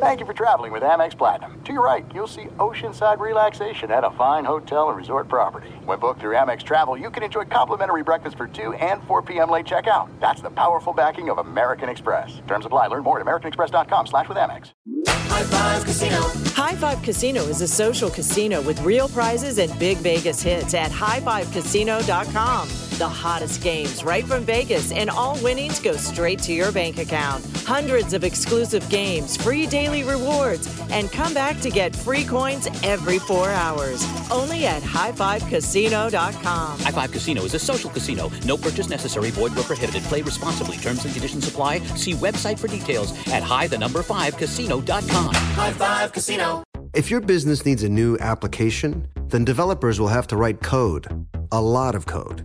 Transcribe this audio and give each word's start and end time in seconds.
Thank 0.00 0.20
you 0.20 0.26
for 0.26 0.32
traveling 0.32 0.70
with 0.70 0.84
Amex 0.84 1.18
Platinum. 1.18 1.60
To 1.64 1.72
your 1.72 1.84
right, 1.84 2.06
you'll 2.14 2.28
see 2.28 2.44
oceanside 2.58 3.18
relaxation 3.18 3.90
at 3.90 4.04
a 4.04 4.12
fine 4.12 4.44
hotel 4.44 4.90
and 4.90 4.96
resort 4.96 5.26
property. 5.26 5.70
When 5.86 5.98
booked 5.98 6.20
through 6.20 6.36
Amex 6.36 6.62
Travel, 6.62 6.96
you 6.96 7.10
can 7.10 7.24
enjoy 7.24 7.46
complimentary 7.46 8.04
breakfast 8.04 8.36
for 8.36 8.46
2 8.46 8.74
and 8.74 9.02
4 9.08 9.22
p.m. 9.22 9.50
late 9.50 9.66
checkout. 9.66 10.08
That's 10.20 10.40
the 10.40 10.50
powerful 10.50 10.92
backing 10.92 11.30
of 11.30 11.38
American 11.38 11.88
Express. 11.88 12.40
Terms 12.46 12.64
apply. 12.64 12.86
Learn 12.86 13.02
more 13.02 13.18
at 13.18 13.26
americanexpress.com 13.26 14.06
slash 14.06 14.28
with 14.28 14.38
Amex. 14.38 14.70
High 15.08 15.42
Five 15.42 15.84
Casino. 15.84 16.20
High 16.52 16.76
Five 16.76 17.02
Casino 17.02 17.42
is 17.42 17.60
a 17.60 17.66
social 17.66 18.08
casino 18.08 18.62
with 18.62 18.80
real 18.82 19.08
prizes 19.08 19.58
and 19.58 19.76
big 19.80 19.96
Vegas 19.96 20.40
hits 20.40 20.74
at 20.74 20.92
highfivecasino.com. 20.92 22.87
The 22.98 23.08
hottest 23.08 23.62
games 23.62 24.02
right 24.02 24.24
from 24.24 24.42
Vegas, 24.42 24.90
and 24.90 25.08
all 25.08 25.38
winnings 25.40 25.78
go 25.78 25.92
straight 25.92 26.40
to 26.40 26.52
your 26.52 26.72
bank 26.72 26.98
account. 26.98 27.46
Hundreds 27.64 28.12
of 28.12 28.24
exclusive 28.24 28.88
games, 28.90 29.36
free 29.36 29.68
daily 29.68 30.02
rewards, 30.02 30.66
and 30.90 31.08
come 31.12 31.32
back 31.32 31.60
to 31.60 31.70
get 31.70 31.94
free 31.94 32.24
coins 32.24 32.66
every 32.82 33.20
four 33.20 33.50
hours. 33.50 34.04
Only 34.32 34.66
at 34.66 34.82
highfivecasino.com. 34.82 36.80
High 36.80 36.90
Five 36.90 37.12
Casino 37.12 37.44
is 37.44 37.54
a 37.54 37.60
social 37.60 37.88
casino. 37.88 38.32
No 38.44 38.56
purchase 38.56 38.88
necessary. 38.88 39.30
Void 39.30 39.54
where 39.54 39.64
prohibited. 39.64 40.02
Play 40.04 40.22
responsibly. 40.22 40.76
Terms 40.78 41.04
and 41.04 41.14
conditions 41.14 41.46
apply. 41.46 41.78
See 41.94 42.14
website 42.14 42.58
for 42.58 42.66
details 42.66 43.12
at 43.28 43.44
high 43.44 43.68
the 43.68 43.78
number 43.78 44.02
five 44.02 44.36
casino.com. 44.36 45.34
High 45.34 45.72
Five 45.72 46.12
Casino. 46.12 46.64
If 46.94 47.12
your 47.12 47.20
business 47.20 47.64
needs 47.64 47.84
a 47.84 47.88
new 47.88 48.18
application, 48.18 49.06
then 49.28 49.44
developers 49.44 50.00
will 50.00 50.08
have 50.08 50.26
to 50.28 50.36
write 50.36 50.62
code. 50.62 51.26
A 51.52 51.60
lot 51.60 51.94
of 51.94 52.06
code. 52.06 52.44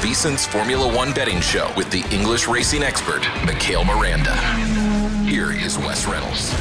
VSiN's 0.00 0.46
Formula 0.46 0.90
One 0.96 1.12
betting 1.12 1.42
show 1.42 1.70
with 1.76 1.90
the 1.90 2.02
English 2.10 2.48
racing 2.48 2.82
expert, 2.82 3.20
Mikhail 3.44 3.84
Miranda. 3.84 4.34
Here 5.26 5.52
is 5.52 5.76
Wes 5.76 6.06
Reynolds. 6.06 6.54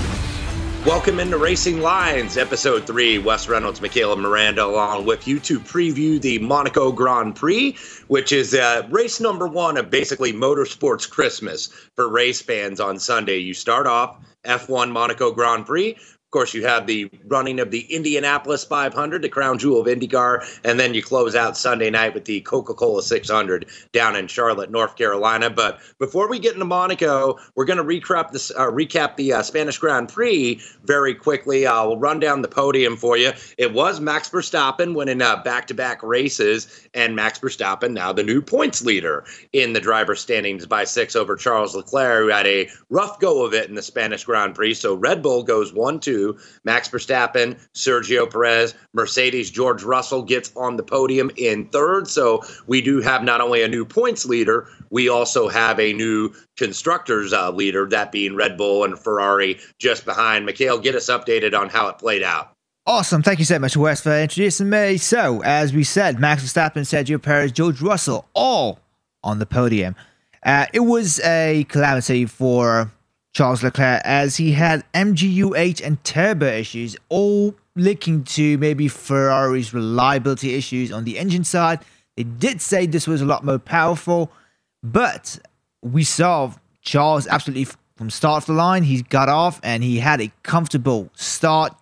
Welcome 0.85 1.21
into 1.21 1.37
Racing 1.37 1.79
Lines, 1.79 2.35
episode 2.35 2.85
three. 2.85 3.17
Wes 3.17 3.47
Reynolds, 3.47 3.79
Michaela 3.79 4.17
Miranda, 4.17 4.65
along 4.65 5.05
with 5.05 5.25
you 5.25 5.39
to 5.39 5.57
preview 5.57 6.19
the 6.19 6.39
Monaco 6.39 6.91
Grand 6.91 7.37
Prix, 7.37 7.77
which 8.09 8.33
is 8.33 8.53
uh, 8.53 8.85
race 8.91 9.21
number 9.21 9.47
one 9.47 9.77
of 9.77 9.89
basically 9.89 10.33
motorsports 10.33 11.09
Christmas 11.09 11.69
for 11.95 12.09
race 12.09 12.41
fans 12.41 12.81
on 12.81 12.99
Sunday. 12.99 13.37
You 13.37 13.53
start 13.53 13.87
off 13.87 14.17
F1 14.45 14.91
Monaco 14.91 15.31
Grand 15.31 15.65
Prix 15.65 15.95
of 16.29 16.31
course, 16.31 16.53
you 16.53 16.63
have 16.67 16.85
the 16.85 17.09
running 17.25 17.59
of 17.59 17.71
the 17.71 17.91
Indianapolis 17.91 18.63
500, 18.63 19.23
the 19.23 19.29
crown 19.29 19.57
jewel 19.57 19.81
of 19.81 19.87
IndyCar, 19.87 20.59
and 20.63 20.79
then 20.79 20.93
you 20.93 21.01
close 21.01 21.35
out 21.35 21.57
Sunday 21.57 21.89
night 21.89 22.13
with 22.13 22.25
the 22.25 22.41
Coca 22.41 22.75
Cola 22.75 23.01
600 23.01 23.65
down 23.93 24.15
in 24.15 24.27
Charlotte, 24.27 24.69
North 24.69 24.95
Carolina. 24.95 25.49
But 25.49 25.79
before 25.97 26.29
we 26.29 26.37
get 26.37 26.53
into 26.53 26.65
Monaco, 26.65 27.39
we're 27.55 27.65
going 27.65 27.77
to 27.77 27.83
recap, 27.83 28.29
this, 28.29 28.51
uh, 28.51 28.69
recap 28.69 29.15
the 29.15 29.33
uh, 29.33 29.41
Spanish 29.41 29.79
Grand 29.79 30.09
Prix 30.09 30.61
very 30.83 31.15
quickly. 31.15 31.63
We'll 31.63 31.97
run 31.97 32.19
down 32.19 32.43
the 32.43 32.47
podium 32.47 32.95
for 32.95 33.17
you. 33.17 33.31
It 33.57 33.73
was 33.73 33.99
Max 33.99 34.29
Verstappen 34.29 34.93
winning 34.93 35.17
back 35.17 35.65
to 35.65 35.73
back 35.73 36.03
races, 36.03 36.87
and 36.93 37.15
Max 37.15 37.39
Verstappen 37.39 37.93
now 37.93 38.13
the 38.13 38.21
new 38.21 38.39
points 38.39 38.85
leader 38.85 39.25
in 39.51 39.73
the 39.73 39.79
driver 39.79 40.13
standings 40.15 40.67
by 40.67 40.83
six 40.83 41.15
over 41.15 41.35
Charles 41.35 41.75
Leclerc, 41.75 42.21
who 42.21 42.27
had 42.27 42.45
a 42.45 42.69
rough 42.91 43.19
go 43.19 43.43
of 43.43 43.55
it 43.55 43.67
in 43.67 43.73
the 43.73 43.81
Spanish 43.81 44.25
Grand 44.25 44.53
Prix. 44.53 44.75
So 44.75 44.93
Red 44.93 45.23
Bull 45.23 45.41
goes 45.41 45.73
1 45.73 45.99
2 45.99 46.18
Max 46.63 46.89
Verstappen, 46.89 47.59
Sergio 47.75 48.29
Perez, 48.29 48.73
Mercedes, 48.93 49.49
George 49.49 49.83
Russell 49.83 50.23
gets 50.23 50.51
on 50.55 50.77
the 50.77 50.83
podium 50.83 51.31
in 51.37 51.67
third. 51.69 52.07
So 52.07 52.43
we 52.67 52.81
do 52.81 53.01
have 53.01 53.23
not 53.23 53.41
only 53.41 53.63
a 53.63 53.67
new 53.67 53.85
points 53.85 54.25
leader, 54.25 54.67
we 54.89 55.09
also 55.09 55.47
have 55.49 55.79
a 55.79 55.93
new 55.93 56.33
constructors 56.57 57.33
uh, 57.33 57.51
leader, 57.51 57.87
that 57.89 58.11
being 58.11 58.35
Red 58.35 58.57
Bull 58.57 58.83
and 58.83 58.97
Ferrari 58.97 59.59
just 59.79 60.05
behind. 60.05 60.45
Mikhail, 60.45 60.77
get 60.79 60.95
us 60.95 61.09
updated 61.09 61.57
on 61.57 61.69
how 61.69 61.87
it 61.87 61.97
played 61.97 62.23
out. 62.23 62.53
Awesome. 62.85 63.21
Thank 63.21 63.39
you 63.39 63.45
so 63.45 63.59
much, 63.59 63.77
Wes, 63.77 64.01
for 64.01 64.17
introducing 64.17 64.69
me. 64.69 64.97
So, 64.97 65.43
as 65.43 65.73
we 65.73 65.83
said, 65.83 66.19
Max 66.19 66.43
Verstappen, 66.43 66.81
Sergio 66.81 67.21
Perez, 67.21 67.51
George 67.51 67.81
Russell, 67.81 68.27
all 68.33 68.79
on 69.23 69.37
the 69.37 69.45
podium. 69.45 69.95
Uh, 70.43 70.65
it 70.73 70.79
was 70.79 71.19
a 71.19 71.65
calamity 71.69 72.25
for 72.25 72.91
Charles 73.39 73.63
Leclerc 73.63 74.01
as 74.03 74.35
he 74.35 74.51
had 74.51 74.83
MGU-H 74.91 75.81
and 75.81 76.03
turbo 76.03 76.45
issues, 76.45 76.97
all 77.07 77.55
linking 77.73 78.25
to 78.25 78.57
maybe 78.57 78.89
Ferrari's 78.89 79.73
reliability 79.73 80.55
issues 80.55 80.91
on 80.91 81.05
the 81.05 81.17
engine 81.17 81.45
side. 81.45 81.79
They 82.17 82.23
did 82.23 82.61
say 82.61 82.85
this 82.85 83.07
was 83.07 83.21
a 83.21 83.25
lot 83.25 83.45
more 83.45 83.57
powerful, 83.57 84.29
but 84.83 85.39
we 85.81 86.03
saw 86.03 86.51
Charles 86.81 87.27
absolutely 87.27 87.73
from 87.95 88.09
start 88.09 88.43
of 88.43 88.47
the 88.47 88.51
line. 88.51 88.83
He 88.83 89.03
got 89.03 89.29
off 89.29 89.61
and 89.63 89.85
he 89.85 89.99
had 89.99 90.19
a 90.19 90.33
comfortable 90.43 91.09
start, 91.15 91.73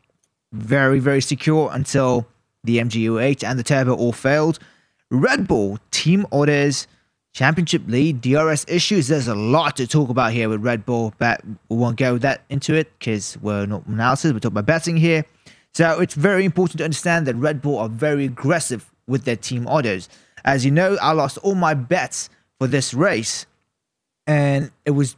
very, 0.52 1.00
very 1.00 1.22
secure 1.22 1.72
until 1.74 2.28
the 2.66 2.78
MGU-H 2.78 3.44
and 3.44 3.58
the 3.58 3.64
turbo 3.64 3.96
all 3.96 4.14
failed. 4.14 4.60
Red 5.10 5.48
Bull 5.48 5.80
team 5.90 6.28
orders 6.30 6.86
championship 7.34 7.84
lead, 7.88 8.22
DRS 8.22 8.66
issues. 8.68 9.08
There's 9.08 9.28
a 9.28 9.36
lot 9.36 9.76
to 9.78 9.88
talk 9.88 10.10
about 10.10 10.34
here 10.34 10.50
with 10.50 10.62
Red 10.62 10.86
Bull, 10.86 11.14
but 11.18 11.42
we 11.70 11.78
won't 11.78 11.98
go 11.98 12.18
that 12.18 12.44
into 12.50 12.74
it 12.74 12.92
because 12.98 13.38
we're 13.42 13.66
not 13.66 13.86
analysis. 13.86 14.34
We're 14.34 14.40
talking 14.40 14.54
about 14.54 14.66
betting 14.66 14.98
here. 14.98 15.26
So 15.74 16.00
it's 16.00 16.16
very 16.16 16.46
important 16.46 16.80
to 16.80 16.84
understand 16.84 17.28
that 17.28 17.36
Red 17.36 17.62
Bull 17.62 17.78
are 17.78 17.90
very 17.90 18.26
aggressive 18.26 18.92
with 19.08 19.26
their 19.26 19.36
team 19.36 19.68
orders. 19.68 20.10
As 20.44 20.66
you 20.66 20.72
know, 20.72 20.98
I 21.02 21.12
lost 21.12 21.38
all 21.40 21.56
my 21.56 21.74
bets 21.74 22.30
for 22.58 22.68
this 22.68 22.94
race, 22.94 23.46
and 24.26 24.72
it 24.86 24.92
was 24.92 25.16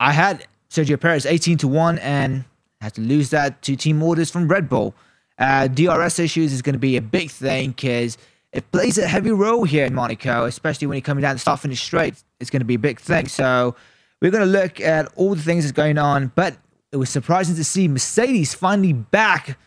I 0.00 0.12
had 0.12 0.46
Sergio 0.70 1.00
Perez 1.00 1.26
18 1.26 1.58
to 1.58 1.68
1 1.68 1.98
and 1.98 2.44
had 2.80 2.94
to 2.94 3.00
lose 3.00 3.30
that 3.30 3.62
to 3.62 3.76
team 3.76 4.02
orders 4.02 4.30
from 4.30 4.48
Red 4.48 4.68
Bull. 4.68 4.94
Uh, 5.38 5.68
DRS 5.68 6.18
issues 6.18 6.52
is 6.52 6.62
going 6.62 6.74
to 6.74 6.78
be 6.78 6.96
a 6.96 7.02
big 7.02 7.30
thing 7.30 7.70
because 7.70 8.18
it 8.52 8.70
plays 8.72 8.98
a 8.98 9.06
heavy 9.06 9.30
role 9.30 9.64
here 9.64 9.84
in 9.84 9.94
Monaco, 9.94 10.44
especially 10.44 10.86
when 10.86 10.96
you're 10.96 11.02
coming 11.02 11.22
down 11.22 11.34
the 11.34 11.38
start 11.38 11.60
finish 11.60 11.82
straight. 11.82 12.14
It's 12.40 12.50
going 12.50 12.60
to 12.60 12.66
be 12.66 12.74
a 12.74 12.78
big 12.78 12.98
thing. 12.98 13.28
So 13.28 13.76
we're 14.22 14.30
going 14.30 14.44
to 14.44 14.50
look 14.50 14.80
at 14.80 15.12
all 15.16 15.34
the 15.34 15.42
things 15.42 15.64
that's 15.64 15.72
going 15.72 15.98
on. 15.98 16.32
But 16.34 16.56
it 16.90 16.96
was 16.96 17.10
surprising 17.10 17.56
to 17.56 17.64
see 17.64 17.88
Mercedes 17.88 18.54
finally 18.54 18.94
back 18.94 19.58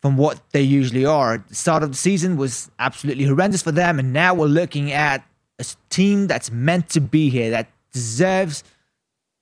from 0.00 0.16
what 0.16 0.40
they 0.50 0.62
usually 0.62 1.06
are. 1.06 1.44
The 1.48 1.54
start 1.54 1.84
of 1.84 1.90
the 1.90 1.96
season 1.96 2.36
was 2.36 2.70
absolutely 2.80 3.24
horrendous 3.24 3.62
for 3.62 3.70
them, 3.70 4.00
and 4.00 4.12
now 4.12 4.34
we're 4.34 4.46
looking 4.46 4.90
at 4.90 5.24
a 5.60 5.64
team 5.90 6.26
that's 6.26 6.50
meant 6.50 6.88
to 6.90 7.00
be 7.00 7.30
here, 7.30 7.50
that 7.50 7.68
deserves 7.92 8.64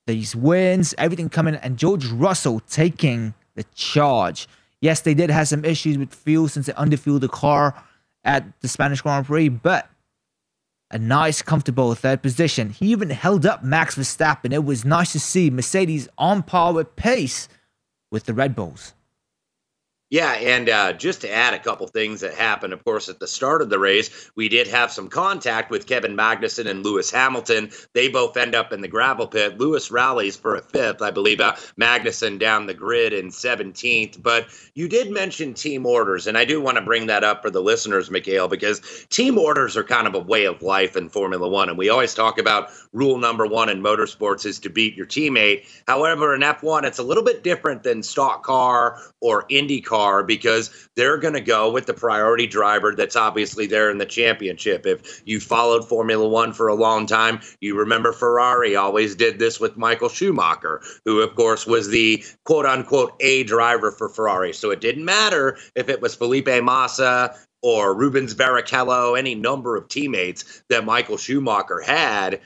these 0.05 0.35
wins, 0.35 0.93
everything 0.99 1.29
coming, 1.29 1.55
and 1.55 1.77
George 1.77 2.05
Russell 2.05 2.59
taking 2.69 3.33
the 3.55 3.63
charge. 3.73 4.47
Yes, 4.81 5.01
they 5.01 5.15
did 5.15 5.31
have 5.31 5.47
some 5.47 5.65
issues 5.65 5.97
with 5.97 6.13
fuel 6.13 6.47
since 6.47 6.67
they 6.67 6.73
underfueled 6.73 7.21
the 7.21 7.29
car 7.29 7.73
at 8.23 8.45
the 8.61 8.67
Spanish 8.67 9.01
Grand 9.01 9.25
Prix, 9.25 9.49
but 9.49 9.89
a 10.91 10.99
nice, 10.99 11.41
comfortable 11.41 11.93
third 11.95 12.21
position. 12.21 12.69
He 12.69 12.87
even 12.87 13.09
held 13.09 13.45
up 13.45 13.63
Max 13.63 13.95
Verstappen. 13.95 14.51
It 14.51 14.65
was 14.65 14.83
nice 14.83 15.13
to 15.13 15.19
see 15.19 15.49
Mercedes 15.49 16.09
on 16.17 16.43
par 16.43 16.73
with 16.73 16.95
pace 16.95 17.47
with 18.11 18.25
the 18.25 18.33
Red 18.33 18.55
Bulls. 18.55 18.93
Yeah, 20.11 20.33
and 20.33 20.67
uh, 20.67 20.91
just 20.91 21.21
to 21.21 21.31
add 21.31 21.53
a 21.53 21.59
couple 21.59 21.87
things 21.87 22.19
that 22.19 22.33
happened, 22.33 22.73
of 22.73 22.83
course, 22.83 23.07
at 23.07 23.21
the 23.21 23.27
start 23.27 23.61
of 23.61 23.69
the 23.69 23.79
race, 23.79 24.29
we 24.35 24.49
did 24.49 24.67
have 24.67 24.91
some 24.91 25.07
contact 25.07 25.71
with 25.71 25.87
Kevin 25.87 26.17
Magnussen 26.17 26.69
and 26.69 26.83
Lewis 26.83 27.09
Hamilton. 27.09 27.71
They 27.93 28.09
both 28.09 28.35
end 28.35 28.53
up 28.53 28.73
in 28.73 28.81
the 28.81 28.89
gravel 28.89 29.25
pit. 29.25 29.57
Lewis 29.57 29.89
rallies 29.89 30.35
for 30.35 30.55
a 30.55 30.61
fifth, 30.61 31.01
I 31.01 31.11
believe. 31.11 31.39
Uh, 31.39 31.53
Magnussen 31.79 32.39
down 32.39 32.65
the 32.65 32.73
grid 32.73 33.13
in 33.13 33.29
17th. 33.29 34.21
But 34.21 34.47
you 34.75 34.89
did 34.89 35.09
mention 35.11 35.53
team 35.53 35.85
orders, 35.85 36.27
and 36.27 36.37
I 36.37 36.43
do 36.43 36.59
want 36.59 36.77
to 36.77 36.83
bring 36.83 37.07
that 37.07 37.23
up 37.23 37.41
for 37.41 37.49
the 37.49 37.61
listeners, 37.61 38.11
Mikhail, 38.11 38.49
because 38.49 38.81
team 39.09 39.37
orders 39.37 39.77
are 39.77 39.83
kind 39.85 40.07
of 40.07 40.13
a 40.13 40.19
way 40.19 40.43
of 40.43 40.61
life 40.61 40.97
in 40.97 41.07
Formula 41.07 41.47
One, 41.47 41.69
and 41.69 41.77
we 41.77 41.87
always 41.87 42.13
talk 42.13 42.37
about 42.37 42.69
rule 42.91 43.17
number 43.17 43.47
one 43.47 43.69
in 43.69 43.81
motorsports 43.81 44.45
is 44.45 44.59
to 44.59 44.69
beat 44.69 44.97
your 44.97 45.05
teammate. 45.05 45.63
However, 45.87 46.35
in 46.35 46.41
F1, 46.41 46.83
it's 46.83 46.99
a 46.99 47.03
little 47.03 47.23
bit 47.23 47.43
different 47.43 47.83
than 47.83 48.03
stock 48.03 48.43
car 48.43 48.99
or 49.21 49.45
Indy 49.47 49.79
car 50.01 50.23
because 50.23 50.89
they're 50.95 51.17
going 51.17 51.33
to 51.33 51.41
go 51.41 51.71
with 51.71 51.85
the 51.85 51.93
priority 51.93 52.47
driver 52.47 52.95
that's 52.95 53.15
obviously 53.15 53.67
there 53.67 53.91
in 53.91 53.99
the 53.99 54.05
championship. 54.05 54.85
If 54.85 55.21
you 55.25 55.39
followed 55.39 55.87
Formula 55.87 56.27
One 56.27 56.53
for 56.53 56.67
a 56.67 56.75
long 56.75 57.05
time, 57.05 57.39
you 57.59 57.77
remember 57.77 58.11
Ferrari 58.11 58.75
always 58.75 59.15
did 59.15 59.37
this 59.37 59.59
with 59.59 59.77
Michael 59.77 60.09
Schumacher, 60.09 60.81
who, 61.05 61.21
of 61.21 61.35
course, 61.35 61.67
was 61.67 61.89
the 61.89 62.23
quote 62.45 62.65
unquote 62.65 63.13
A 63.19 63.43
driver 63.43 63.91
for 63.91 64.09
Ferrari. 64.09 64.53
So 64.53 64.71
it 64.71 64.81
didn't 64.81 65.05
matter 65.05 65.57
if 65.75 65.87
it 65.87 66.01
was 66.01 66.15
Felipe 66.15 66.47
Massa 66.63 67.35
or 67.61 67.95
Rubens 67.95 68.33
Barrichello, 68.33 69.17
any 69.17 69.35
number 69.35 69.75
of 69.75 69.87
teammates 69.87 70.63
that 70.69 70.83
Michael 70.83 71.17
Schumacher 71.17 71.79
had 71.79 72.41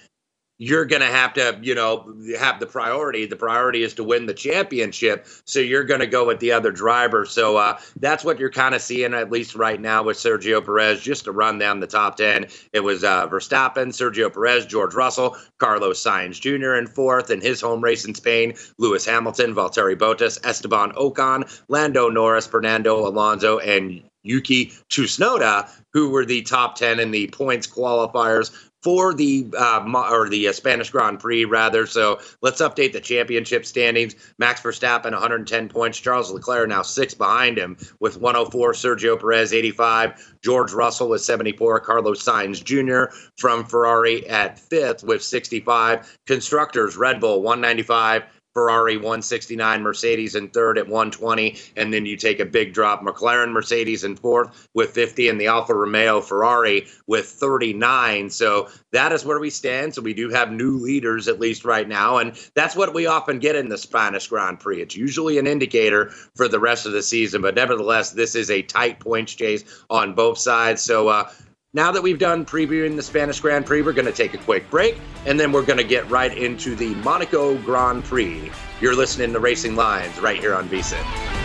you're 0.58 0.86
going 0.86 1.02
to 1.02 1.08
have 1.08 1.34
to, 1.34 1.60
you 1.62 1.76
know, 1.76 2.16
have 2.40 2.60
the 2.60 2.66
priority. 2.66 3.26
The 3.26 3.36
priority 3.36 3.84
is 3.84 3.94
to 3.96 4.04
win 4.04 4.26
the 4.26 4.34
championship. 4.34 5.28
So 5.46 5.60
you're 5.60 5.84
going 5.84 6.00
to 6.00 6.08
go 6.08 6.26
with 6.26 6.40
the 6.40 6.54
other 6.54 6.72
driver. 6.72 7.26
So 7.26 7.58
uh, 7.58 7.78
that's 7.98 8.24
what 8.24 8.40
you're 8.40 8.50
kind 8.50 8.74
of 8.74 8.82
seeing, 8.82 9.14
at 9.14 9.32
least 9.32 9.56
right 9.56 9.80
now, 9.80 10.04
with 10.04 10.18
Sergio 10.18 10.64
Perez. 10.64 11.02
Just 11.02 11.26
to 11.26 11.32
run 11.32 11.60
down 11.60 11.82
the 11.82 11.88
top 11.88 12.16
10, 12.16 12.48
it 12.72 12.80
was 12.80 13.04
uh, 13.04 13.28
Verstappen, 13.28 13.88
Sergio 13.88 14.32
Perez, 14.34 14.66
George 14.66 14.94
Russell, 14.94 15.36
Carlos 15.60 16.02
Sainz 16.02 16.40
Jr. 16.40 16.76
in 16.76 16.88
fourth, 16.88 17.30
in 17.30 17.42
his 17.42 17.60
home 17.60 17.84
race 17.84 18.06
in 18.06 18.16
Spain, 18.16 18.54
Lewis 18.78 19.06
Hamilton, 19.06 19.54
Valtteri 19.54 19.96
Bottas, 19.96 20.40
Esteban 20.46 20.92
Ocon, 20.94 21.44
Lando 21.68 22.10
Norris, 22.10 22.48
Fernando 22.48 23.06
Alonso, 23.06 23.60
and 23.60 24.04
Yuki 24.24 24.72
Tsunoda, 24.90 25.70
who 25.94 26.10
were 26.10 26.26
the 26.26 26.42
top 26.42 26.76
10 26.76 27.00
in 27.00 27.12
the 27.12 27.28
points 27.28 27.68
qualifiers 27.68 28.52
for 28.86 29.16
the 29.16 29.48
uh, 29.58 29.84
or 30.12 30.30
the 30.30 30.48
uh, 30.48 30.54
Spanish 30.54 30.92
Grand 30.92 31.20
Prix 31.20 31.44
rather. 31.44 31.88
So 31.88 32.20
let's 32.44 32.62
update 32.62 32.94
the 32.94 33.02
championship 33.02 33.66
standings. 33.66 34.16
Max 34.38 34.62
Verstappen 34.62 35.12
110 35.12 35.70
points. 35.70 36.00
Charles 36.00 36.32
Leclerc 36.32 36.70
now 36.70 36.84
six 36.84 37.16
behind 37.16 37.58
him 37.58 37.78
with 38.00 38.22
104. 38.22 38.74
Sergio 38.74 39.20
Perez 39.20 39.54
85. 39.54 40.36
George 40.44 40.72
Russell 40.72 41.10
with 41.10 41.22
74. 41.22 41.80
Carlos 41.80 42.24
Sainz 42.24 42.64
Jr. 42.64 43.12
from 43.38 43.66
Ferrari 43.66 44.30
at 44.30 44.60
fifth 44.60 45.04
with 45.04 45.24
65. 45.24 46.20
Constructors 46.28 46.96
Red 46.96 47.20
Bull 47.20 47.42
195. 47.42 48.22
Ferrari 48.56 48.96
169, 48.96 49.82
Mercedes 49.82 50.34
in 50.34 50.48
third 50.48 50.78
at 50.78 50.88
120, 50.88 51.58
and 51.76 51.94
then 51.94 52.06
you 52.06 52.16
take 52.16 52.40
a 52.40 52.46
big 52.46 52.74
drop. 52.74 53.02
McLaren, 53.02 53.52
Mercedes 53.52 54.06
in 54.06 54.16
fourth 54.16 54.70
with 54.74 54.92
50, 54.92 55.28
and 55.28 55.42
the 55.42 55.48
Alfa 55.48 55.76
Romeo 55.76 56.22
Ferrari 56.22 56.88
with 57.06 57.26
39. 57.26 58.30
So 58.30 58.70
that 58.94 59.12
is 59.12 59.26
where 59.26 59.42
we 59.42 59.50
stand. 59.50 59.94
So 59.94 60.02
we 60.02 60.14
do 60.14 60.30
have 60.30 60.54
new 60.54 60.78
leaders, 60.78 61.28
at 61.28 61.38
least 61.38 61.66
right 61.66 61.88
now, 61.88 62.20
and 62.20 62.40
that's 62.54 62.78
what 62.78 62.94
we 62.94 63.08
often 63.08 63.40
get 63.40 63.58
in 63.58 63.68
the 63.68 63.78
Spanish 63.78 64.28
Grand 64.28 64.62
Prix. 64.62 64.82
It's 64.82 64.96
usually 64.96 65.38
an 65.38 65.48
indicator 65.48 66.12
for 66.36 66.48
the 66.48 66.60
rest 66.60 66.86
of 66.86 66.94
the 66.94 67.04
season, 67.04 67.42
but 67.42 67.56
nevertheless, 67.56 68.12
this 68.12 68.36
is 68.36 68.50
a 68.50 68.62
tight 68.62 69.02
points 69.02 69.34
chase 69.34 69.66
on 69.90 70.16
both 70.16 70.38
sides. 70.38 70.82
So 70.82 71.10
uh, 71.10 71.30
now 71.76 71.92
that 71.92 72.02
we've 72.02 72.18
done 72.18 72.46
previewing 72.46 72.96
the 72.96 73.04
Spanish 73.04 73.42
Grand 73.42 73.66
Prix, 73.66 73.82
we're 73.82 73.92
going 73.92 74.06
to 74.06 74.14
take 74.14 74.34
a 74.34 74.38
quick 74.38 74.68
break 74.72 74.98
and 75.26 75.38
then 75.38 75.52
we're 75.52 75.66
going 75.66 75.78
to 75.78 75.84
get 75.84 76.10
right 76.10 76.36
into 76.36 76.74
the 76.74 76.96
Monaco 76.96 77.58
Grand 77.60 78.06
Prix. 78.06 78.50
You're 78.80 78.96
listening 78.96 79.34
to 79.34 79.40
Racing 79.40 79.76
Lines 79.76 80.18
right 80.20 80.40
here 80.40 80.56
on 80.56 80.70
VSIN. 80.70 81.45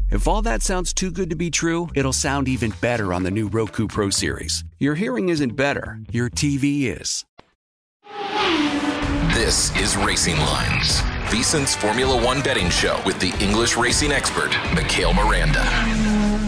If 0.11 0.27
all 0.27 0.41
that 0.41 0.61
sounds 0.61 0.93
too 0.93 1.09
good 1.09 1.29
to 1.29 1.37
be 1.37 1.49
true, 1.49 1.87
it'll 1.95 2.11
sound 2.11 2.49
even 2.49 2.73
better 2.81 3.13
on 3.13 3.23
the 3.23 3.31
new 3.31 3.47
Roku 3.47 3.87
Pro 3.87 4.09
Series. 4.09 4.65
Your 4.77 4.95
hearing 4.95 5.29
isn't 5.29 5.55
better, 5.55 5.99
your 6.11 6.29
TV 6.29 6.99
is. 6.99 7.23
This 9.33 9.73
is 9.77 9.95
Racing 9.95 10.37
Lines, 10.39 10.99
VSIN's 11.31 11.75
Formula 11.75 12.21
One 12.21 12.41
betting 12.41 12.69
show 12.69 13.01
with 13.05 13.21
the 13.21 13.33
English 13.41 13.77
racing 13.77 14.11
expert, 14.11 14.51
Mikhail 14.75 15.13
Miranda. 15.13 15.63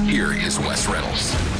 Here 0.04 0.33
is 0.33 0.60
Wes 0.60 0.89
Reynolds. 0.89 1.52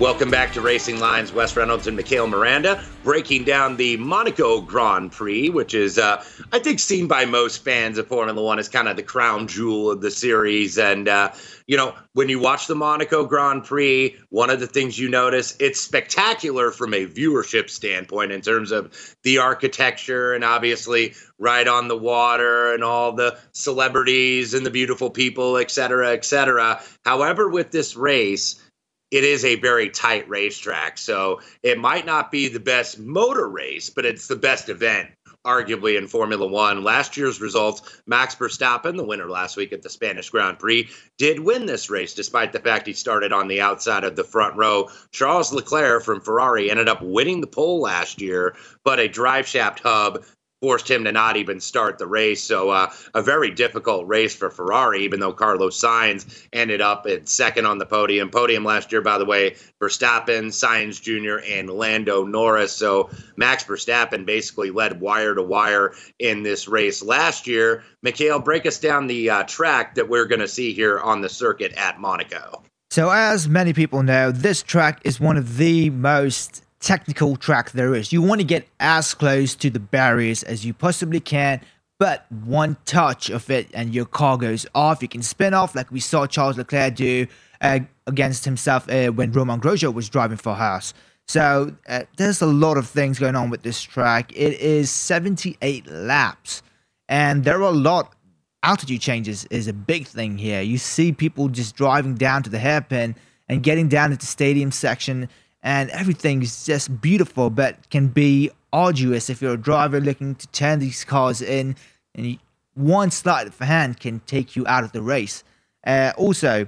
Welcome 0.00 0.30
back 0.30 0.54
to 0.54 0.62
Racing 0.62 0.98
Lines. 0.98 1.30
Wes 1.30 1.54
Reynolds 1.54 1.86
and 1.86 1.94
Mikhail 1.94 2.26
Miranda 2.26 2.82
breaking 3.04 3.44
down 3.44 3.76
the 3.76 3.98
Monaco 3.98 4.62
Grand 4.62 5.12
Prix, 5.12 5.50
which 5.50 5.74
is, 5.74 5.98
uh, 5.98 6.24
I 6.52 6.58
think, 6.58 6.78
seen 6.78 7.06
by 7.06 7.26
most 7.26 7.62
fans 7.62 7.98
of 7.98 8.06
Formula 8.08 8.42
One 8.42 8.58
as 8.58 8.66
kind 8.66 8.88
of 8.88 8.96
the 8.96 9.02
crown 9.02 9.46
jewel 9.46 9.90
of 9.90 10.00
the 10.00 10.10
series. 10.10 10.78
And, 10.78 11.06
uh, 11.06 11.32
you 11.66 11.76
know, 11.76 11.94
when 12.14 12.30
you 12.30 12.38
watch 12.38 12.66
the 12.66 12.74
Monaco 12.74 13.26
Grand 13.26 13.64
Prix, 13.64 14.16
one 14.30 14.48
of 14.48 14.58
the 14.58 14.66
things 14.66 14.98
you 14.98 15.10
notice, 15.10 15.54
it's 15.60 15.78
spectacular 15.78 16.70
from 16.70 16.94
a 16.94 17.06
viewership 17.06 17.68
standpoint 17.68 18.32
in 18.32 18.40
terms 18.40 18.72
of 18.72 18.96
the 19.22 19.36
architecture 19.36 20.32
and 20.32 20.44
obviously 20.44 21.12
right 21.38 21.68
on 21.68 21.88
the 21.88 21.96
water 21.96 22.72
and 22.72 22.82
all 22.82 23.12
the 23.12 23.38
celebrities 23.52 24.54
and 24.54 24.64
the 24.64 24.70
beautiful 24.70 25.10
people, 25.10 25.58
et 25.58 25.70
cetera, 25.70 26.12
et 26.12 26.24
cetera. 26.24 26.80
However, 27.04 27.50
with 27.50 27.70
this 27.70 27.96
race, 27.96 28.62
it 29.10 29.24
is 29.24 29.44
a 29.44 29.56
very 29.56 29.90
tight 29.90 30.28
racetrack. 30.28 30.98
So 30.98 31.40
it 31.62 31.78
might 31.78 32.06
not 32.06 32.30
be 32.30 32.48
the 32.48 32.60
best 32.60 32.98
motor 32.98 33.48
race, 33.48 33.90
but 33.90 34.06
it's 34.06 34.28
the 34.28 34.36
best 34.36 34.68
event, 34.68 35.10
arguably, 35.44 35.98
in 35.98 36.06
Formula 36.06 36.46
One. 36.46 36.84
Last 36.84 37.16
year's 37.16 37.40
results 37.40 38.02
Max 38.06 38.34
Verstappen, 38.34 38.96
the 38.96 39.04
winner 39.04 39.28
last 39.28 39.56
week 39.56 39.72
at 39.72 39.82
the 39.82 39.90
Spanish 39.90 40.30
Grand 40.30 40.58
Prix, 40.58 40.88
did 41.18 41.40
win 41.40 41.66
this 41.66 41.90
race, 41.90 42.14
despite 42.14 42.52
the 42.52 42.60
fact 42.60 42.86
he 42.86 42.92
started 42.92 43.32
on 43.32 43.48
the 43.48 43.60
outside 43.60 44.04
of 44.04 44.16
the 44.16 44.24
front 44.24 44.56
row. 44.56 44.88
Charles 45.12 45.52
Leclerc 45.52 46.04
from 46.04 46.20
Ferrari 46.20 46.70
ended 46.70 46.88
up 46.88 47.02
winning 47.02 47.40
the 47.40 47.46
pole 47.46 47.80
last 47.80 48.20
year, 48.20 48.54
but 48.84 49.00
a 49.00 49.08
drive 49.08 49.46
shaft 49.46 49.80
hub 49.80 50.24
forced 50.60 50.90
him 50.90 51.04
to 51.04 51.12
not 51.12 51.36
even 51.36 51.60
start 51.60 51.98
the 51.98 52.06
race. 52.06 52.42
So 52.42 52.70
uh, 52.70 52.92
a 53.14 53.22
very 53.22 53.50
difficult 53.50 54.06
race 54.06 54.34
for 54.34 54.50
Ferrari, 54.50 55.02
even 55.04 55.20
though 55.20 55.32
Carlos 55.32 55.80
Sainz 55.80 56.46
ended 56.52 56.80
up 56.80 57.06
at 57.06 57.28
second 57.28 57.66
on 57.66 57.78
the 57.78 57.86
podium. 57.86 58.30
Podium 58.30 58.64
last 58.64 58.92
year, 58.92 59.00
by 59.00 59.18
the 59.18 59.24
way, 59.24 59.56
Verstappen, 59.80 60.48
Sainz 60.48 61.00
Jr., 61.00 61.44
and 61.46 61.70
Lando 61.70 62.24
Norris. 62.24 62.72
So 62.72 63.10
Max 63.36 63.64
Verstappen 63.64 64.26
basically 64.26 64.70
led 64.70 65.00
wire 65.00 65.34
to 65.34 65.42
wire 65.42 65.94
in 66.18 66.42
this 66.42 66.68
race 66.68 67.02
last 67.02 67.46
year. 67.46 67.82
Mikhail, 68.02 68.38
break 68.38 68.66
us 68.66 68.78
down 68.78 69.06
the 69.06 69.30
uh, 69.30 69.42
track 69.44 69.94
that 69.94 70.08
we're 70.08 70.26
going 70.26 70.40
to 70.40 70.48
see 70.48 70.72
here 70.72 71.00
on 71.00 71.20
the 71.20 71.28
circuit 71.28 71.72
at 71.72 71.98
Monaco. 71.98 72.62
So, 72.90 73.10
as 73.10 73.48
many 73.48 73.72
people 73.72 74.02
know, 74.02 74.32
this 74.32 74.64
track 74.64 75.00
is 75.04 75.20
one 75.20 75.36
of 75.36 75.58
the 75.58 75.90
most 75.90 76.64
technical 76.80 77.36
track 77.36 77.72
there 77.72 77.94
is. 77.94 78.12
You 78.12 78.22
want 78.22 78.40
to 78.40 78.46
get 78.46 78.66
as 78.80 79.14
close 79.14 79.54
to 79.56 79.70
the 79.70 79.80
barriers 79.80 80.42
as 80.42 80.64
you 80.64 80.74
possibly 80.74 81.20
can, 81.20 81.60
but 81.98 82.26
one 82.30 82.76
touch 82.86 83.28
of 83.30 83.48
it 83.50 83.68
and 83.74 83.94
your 83.94 84.06
car 84.06 84.38
goes 84.38 84.66
off. 84.74 85.02
You 85.02 85.08
can 85.08 85.22
spin 85.22 85.54
off 85.54 85.74
like 85.74 85.92
we 85.92 86.00
saw 86.00 86.26
Charles 86.26 86.56
Leclerc 86.56 86.94
do 86.96 87.26
uh, 87.60 87.80
against 88.06 88.44
himself 88.44 88.90
uh, 88.90 89.08
when 89.08 89.32
Romain 89.32 89.60
Grosjean 89.60 89.94
was 89.94 90.08
driving 90.08 90.38
for 90.38 90.54
Haas. 90.54 90.94
So 91.28 91.76
uh, 91.88 92.02
there's 92.16 92.40
a 92.40 92.46
lot 92.46 92.76
of 92.76 92.88
things 92.88 93.18
going 93.18 93.36
on 93.36 93.50
with 93.50 93.62
this 93.62 93.80
track. 93.80 94.32
It 94.34 94.58
is 94.60 94.90
78 94.90 95.86
laps, 95.86 96.62
and 97.08 97.44
there 97.44 97.58
are 97.58 97.70
a 97.70 97.70
lot. 97.70 98.14
Altitude 98.62 99.00
changes 99.00 99.44
is 99.44 99.68
a 99.68 99.72
big 99.72 100.06
thing 100.06 100.38
here. 100.38 100.60
You 100.60 100.76
see 100.76 101.12
people 101.12 101.48
just 101.48 101.76
driving 101.76 102.14
down 102.14 102.42
to 102.42 102.50
the 102.50 102.58
hairpin 102.58 103.14
and 103.48 103.62
getting 103.62 103.88
down 103.88 104.10
into 104.10 104.24
the 104.24 104.26
stadium 104.26 104.72
section, 104.72 105.28
and 105.62 105.90
everything 105.90 106.42
is 106.42 106.64
just 106.64 107.00
beautiful, 107.00 107.50
but 107.50 107.90
can 107.90 108.08
be 108.08 108.50
arduous 108.72 109.28
if 109.28 109.42
you're 109.42 109.54
a 109.54 109.58
driver 109.58 110.00
looking 110.00 110.34
to 110.36 110.46
turn 110.48 110.78
these 110.78 111.04
cars 111.04 111.42
in, 111.42 111.76
and 112.14 112.38
one 112.74 113.10
slight 113.10 113.46
of 113.46 113.58
hand 113.58 114.00
can 114.00 114.20
take 114.20 114.56
you 114.56 114.66
out 114.66 114.84
of 114.84 114.92
the 114.92 115.02
race. 115.02 115.44
Uh, 115.86 116.12
also, 116.16 116.66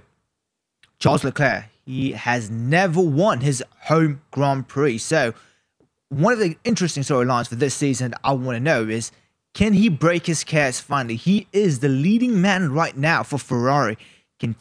Charles 0.98 1.24
Leclerc, 1.24 1.64
he 1.84 2.12
has 2.12 2.50
never 2.50 3.00
won 3.00 3.40
his 3.40 3.62
home 3.82 4.20
Grand 4.30 4.68
Prix. 4.68 4.98
So, 4.98 5.34
one 6.08 6.32
of 6.32 6.38
the 6.38 6.56
interesting 6.64 7.02
storylines 7.02 7.48
for 7.48 7.54
this 7.54 7.74
season 7.74 8.14
I 8.22 8.32
want 8.32 8.56
to 8.56 8.60
know 8.60 8.86
is 8.86 9.10
can 9.54 9.72
he 9.72 9.88
break 9.88 10.26
his 10.26 10.44
curse 10.44 10.80
finally? 10.80 11.16
He 11.16 11.46
is 11.52 11.80
the 11.80 11.88
leading 11.88 12.40
man 12.40 12.72
right 12.72 12.96
now 12.96 13.22
for 13.22 13.38
Ferrari. 13.38 13.98
Can 14.38 14.56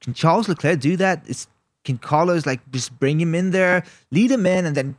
can 0.00 0.14
Charles 0.14 0.48
Leclerc 0.48 0.80
do 0.80 0.96
that? 0.96 1.22
Is, 1.26 1.46
can 1.84 1.98
Carlos 1.98 2.46
like 2.46 2.60
just 2.70 2.98
bring 2.98 3.20
him 3.20 3.34
in 3.34 3.50
there, 3.50 3.84
lead 4.10 4.30
him 4.30 4.46
in, 4.46 4.66
and 4.66 4.76
then 4.76 4.96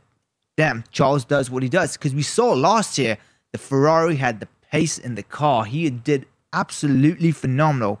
damn, 0.56 0.84
Charles 0.90 1.24
does 1.24 1.50
what 1.50 1.62
he 1.62 1.68
does? 1.68 1.96
Because 1.96 2.14
we 2.14 2.22
saw 2.22 2.52
last 2.52 2.98
year 2.98 3.18
the 3.52 3.58
Ferrari 3.58 4.16
had 4.16 4.40
the 4.40 4.48
pace 4.70 4.98
in 4.98 5.14
the 5.14 5.22
car. 5.22 5.64
He 5.64 5.88
did 5.90 6.26
absolutely 6.52 7.32
phenomenal. 7.32 8.00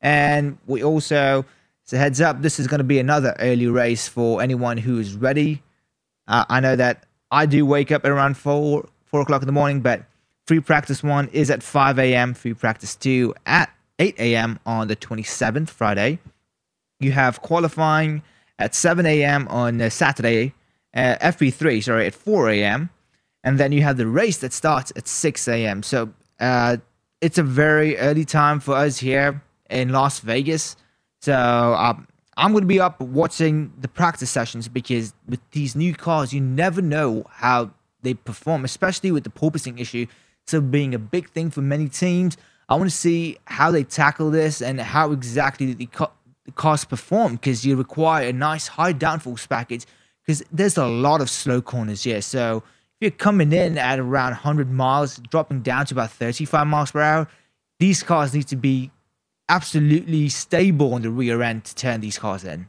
And 0.00 0.58
we 0.66 0.82
also, 0.82 1.44
so 1.84 1.96
heads 1.96 2.20
up, 2.20 2.42
this 2.42 2.58
is 2.58 2.66
going 2.66 2.78
to 2.78 2.84
be 2.84 2.98
another 2.98 3.36
early 3.38 3.66
race 3.66 4.08
for 4.08 4.40
anyone 4.40 4.78
who 4.78 4.98
is 4.98 5.14
ready. 5.14 5.62
Uh, 6.26 6.44
I 6.48 6.60
know 6.60 6.76
that 6.76 7.04
I 7.30 7.46
do 7.46 7.66
wake 7.66 7.92
up 7.92 8.04
at 8.04 8.10
around 8.10 8.36
four 8.36 8.88
four 9.04 9.20
o'clock 9.22 9.42
in 9.42 9.46
the 9.46 9.52
morning, 9.52 9.80
but 9.80 10.04
free 10.46 10.60
practice 10.60 11.02
one 11.02 11.28
is 11.28 11.50
at 11.50 11.62
5 11.62 11.98
a.m. 11.98 12.32
Free 12.34 12.54
practice 12.54 12.94
two 12.94 13.34
at 13.44 13.70
8 13.98 14.14
a.m. 14.18 14.58
on 14.64 14.88
the 14.88 14.96
27th, 14.96 15.68
Friday. 15.68 16.18
You 17.00 17.12
have 17.12 17.42
qualifying 17.42 18.22
at 18.58 18.74
7 18.74 19.04
a.m. 19.06 19.48
on 19.48 19.80
uh, 19.80 19.88
Saturday, 19.90 20.54
uh, 20.94 21.16
FP3, 21.20 21.82
sorry, 21.82 22.06
at 22.06 22.14
4 22.14 22.50
a.m. 22.50 22.90
And 23.42 23.58
then 23.58 23.72
you 23.72 23.82
have 23.82 23.96
the 23.96 24.06
race 24.06 24.38
that 24.38 24.52
starts 24.52 24.92
at 24.96 25.08
6 25.08 25.48
a.m. 25.48 25.82
So 25.82 26.12
uh, 26.38 26.76
it's 27.20 27.38
a 27.38 27.42
very 27.42 27.96
early 27.98 28.24
time 28.24 28.60
for 28.60 28.74
us 28.74 28.98
here 28.98 29.42
in 29.70 29.90
Las 29.90 30.20
Vegas. 30.20 30.76
So 31.20 31.34
um, 31.34 32.06
I'm 32.36 32.52
going 32.52 32.62
to 32.62 32.68
be 32.68 32.80
up 32.80 33.00
watching 33.00 33.72
the 33.80 33.88
practice 33.88 34.30
sessions 34.30 34.68
because 34.68 35.14
with 35.28 35.40
these 35.52 35.74
new 35.74 35.94
cars, 35.94 36.32
you 36.32 36.40
never 36.40 36.82
know 36.82 37.24
how 37.28 37.70
they 38.02 38.14
perform, 38.14 38.64
especially 38.64 39.10
with 39.10 39.24
the 39.24 39.30
porpoising 39.30 39.80
issue. 39.80 40.06
So 40.46 40.60
being 40.60 40.94
a 40.94 40.98
big 40.98 41.30
thing 41.30 41.50
for 41.50 41.62
many 41.62 41.88
teams, 41.88 42.36
I 42.68 42.76
want 42.76 42.88
to 42.90 42.96
see 42.96 43.38
how 43.46 43.70
they 43.70 43.84
tackle 43.84 44.30
this 44.30 44.62
and 44.62 44.80
how 44.80 45.12
exactly 45.12 45.72
the, 45.74 45.88
cars 46.54 46.84
perform 46.84 47.34
because 47.34 47.64
you 47.64 47.76
require 47.76 48.28
a 48.28 48.32
nice 48.32 48.68
high 48.68 48.92
downforce 48.92 49.48
package 49.48 49.86
because 50.24 50.42
there's 50.52 50.76
a 50.76 50.86
lot 50.86 51.20
of 51.20 51.30
slow 51.30 51.60
corners 51.60 52.04
here. 52.04 52.22
So 52.22 52.58
if 52.58 52.62
you're 53.00 53.10
coming 53.10 53.52
in 53.52 53.78
at 53.78 53.98
around 53.98 54.32
100 54.32 54.70
miles, 54.70 55.16
dropping 55.30 55.62
down 55.62 55.86
to 55.86 55.94
about 55.94 56.10
35 56.10 56.66
miles 56.66 56.90
per 56.90 57.00
hour, 57.00 57.28
these 57.78 58.02
cars 58.02 58.34
need 58.34 58.46
to 58.48 58.56
be 58.56 58.90
absolutely 59.48 60.28
stable 60.28 60.94
on 60.94 61.02
the 61.02 61.10
rear 61.10 61.42
end 61.42 61.64
to 61.64 61.74
turn 61.74 62.00
these 62.00 62.18
cars 62.18 62.44
in. 62.44 62.68